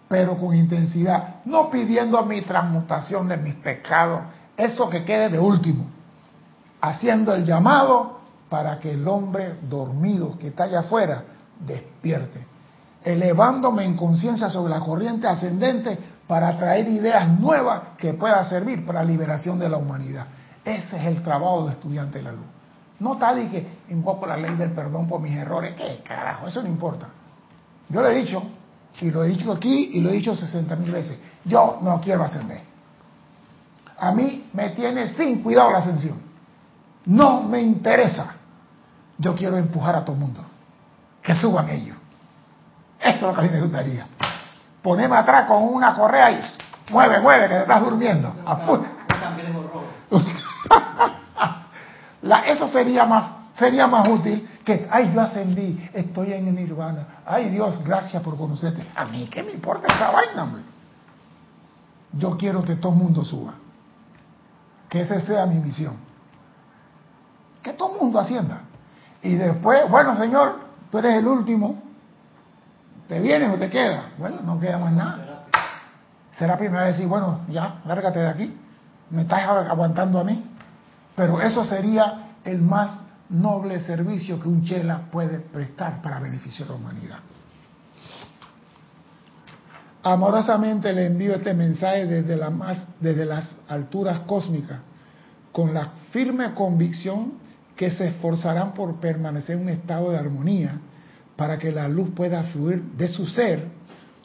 [0.07, 4.21] pero con intensidad, no pidiendo mi transmutación de mis pecados,
[4.55, 5.87] eso que quede de último,
[6.81, 8.19] haciendo el llamado
[8.49, 11.23] para que el hombre dormido que está allá afuera
[11.59, 12.45] despierte,
[13.03, 19.03] elevándome en conciencia sobre la corriente ascendente para traer ideas nuevas que puedan servir para
[19.03, 20.25] la liberación de la humanidad.
[20.63, 22.45] Ese es el trabajo de estudiante de la luz.
[22.99, 25.75] No tal y que invoco la ley del perdón por mis errores.
[25.75, 26.47] ¿Qué carajo?
[26.47, 27.07] Eso no importa.
[27.89, 28.41] Yo le he dicho,
[29.01, 32.23] y lo he dicho aquí y lo he dicho 60 mil veces, yo no quiero
[32.23, 32.61] ascender.
[33.99, 36.21] A mí me tiene sin cuidado la ascensión.
[37.05, 38.33] No me interesa.
[39.17, 40.41] Yo quiero empujar a todo el mundo.
[41.21, 41.97] Que suban ellos.
[42.99, 44.07] Eso es lo que a mí me gustaría.
[44.85, 46.39] Ponerme atrás con una correa y
[46.91, 48.35] mueve, mueve, que te estás durmiendo.
[52.21, 57.07] La, eso sería más, sería más útil que, ay, yo ascendí, estoy en el nirvana.
[57.25, 58.85] Ay, Dios, gracias por conocerte.
[58.93, 60.61] A mí, ¿qué me importa esa vaina, hombre?
[62.13, 63.55] Yo quiero que todo el mundo suba.
[64.87, 65.97] Que esa sea mi misión.
[67.63, 68.61] Que todo el mundo ascienda.
[69.23, 70.59] Y después, bueno, Señor,
[70.91, 71.84] tú eres el último.
[73.07, 74.05] ¿Te vienes o te quedas?
[74.17, 75.45] Bueno, no queda más nada.
[76.37, 78.57] Serapi me va a decir, bueno, ya, lárgate de aquí.
[79.11, 80.43] Me estás aguantando a mí.
[81.15, 86.71] Pero eso sería el más noble servicio que un chela puede prestar para beneficio de
[86.71, 87.19] la humanidad.
[90.03, 94.79] Amorosamente le envío este mensaje desde, la más, desde las alturas cósmicas,
[95.51, 97.33] con la firme convicción
[97.75, 100.79] que se esforzarán por permanecer en un estado de armonía
[101.35, 103.67] para que la luz pueda fluir de su ser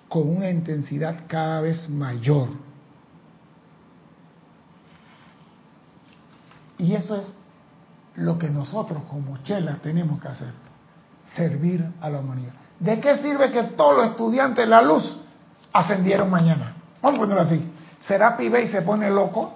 [0.09, 2.49] con una intensidad cada vez mayor
[6.81, 7.35] Y eso es
[8.15, 10.53] lo que nosotros como Chela tenemos que hacer,
[11.37, 12.53] servir a la humanidad.
[12.79, 15.19] ¿De qué sirve que todos los estudiantes de la luz
[15.75, 16.73] ascendieron mañana?
[17.03, 17.71] Vamos a ponerlo así.
[18.01, 19.53] Será pibe y se pone loco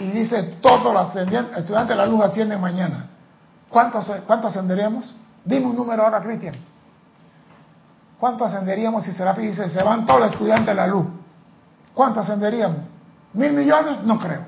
[0.00, 3.06] y dice todos los estudiantes de la luz ascienden mañana.
[3.70, 5.16] ¿Cuántos, ¿Cuánto ascenderíamos?
[5.46, 6.56] Dime un número ahora, Cristian.
[8.18, 11.06] ¿Cuánto ascenderíamos si Serapi dice se van todos los estudiantes de la luz?
[11.92, 12.78] ¿Cuánto ascenderíamos?
[13.34, 14.02] ¿Mil millones?
[14.04, 14.42] No creo.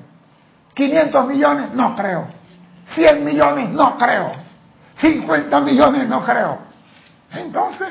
[0.73, 2.27] 500 millones, no creo.
[2.93, 4.31] 100 millones, no creo.
[4.95, 6.57] 50 millones, no creo.
[7.31, 7.89] Entonces,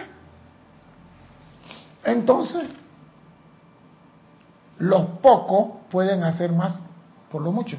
[2.04, 2.64] entonces,
[4.78, 6.80] los pocos pueden hacer más
[7.30, 7.78] por lo mucho.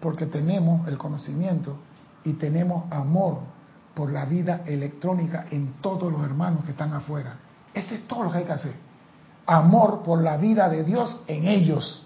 [0.00, 1.76] Porque tenemos el conocimiento
[2.24, 3.40] y tenemos amor
[3.94, 7.34] por la vida electrónica en todos los hermanos que están afuera.
[7.74, 8.74] Ese es todo lo que hay que hacer.
[9.46, 12.04] Amor por la vida de Dios en ellos.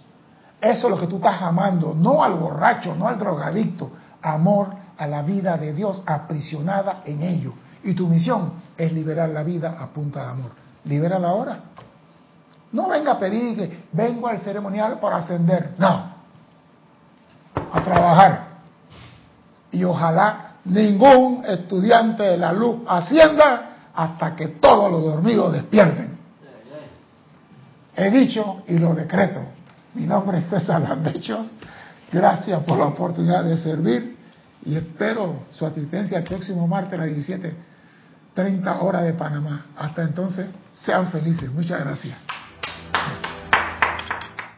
[0.61, 3.91] Eso es lo que tú estás amando, no al borracho, no al drogadicto.
[4.23, 7.53] Amor a la vida de Dios aprisionada en ello.
[7.83, 10.51] Y tu misión es liberar la vida a punta de amor.
[10.85, 11.61] Libérala ahora.
[12.73, 15.75] No venga a pedir que vengo al ceremonial para ascender.
[15.79, 16.15] No.
[17.73, 18.49] A trabajar.
[19.71, 26.15] Y ojalá ningún estudiante de la luz ascienda hasta que todos los dormidos despierten.
[27.97, 29.41] He dicho y lo decreto.
[29.95, 31.47] Mi nombre es César Landecho.
[32.13, 34.17] Gracias por la oportunidad de servir
[34.65, 39.67] y espero su asistencia el próximo martes a las 17.30 horas de Panamá.
[39.77, 41.53] Hasta entonces, sean felices.
[41.53, 42.17] Muchas gracias.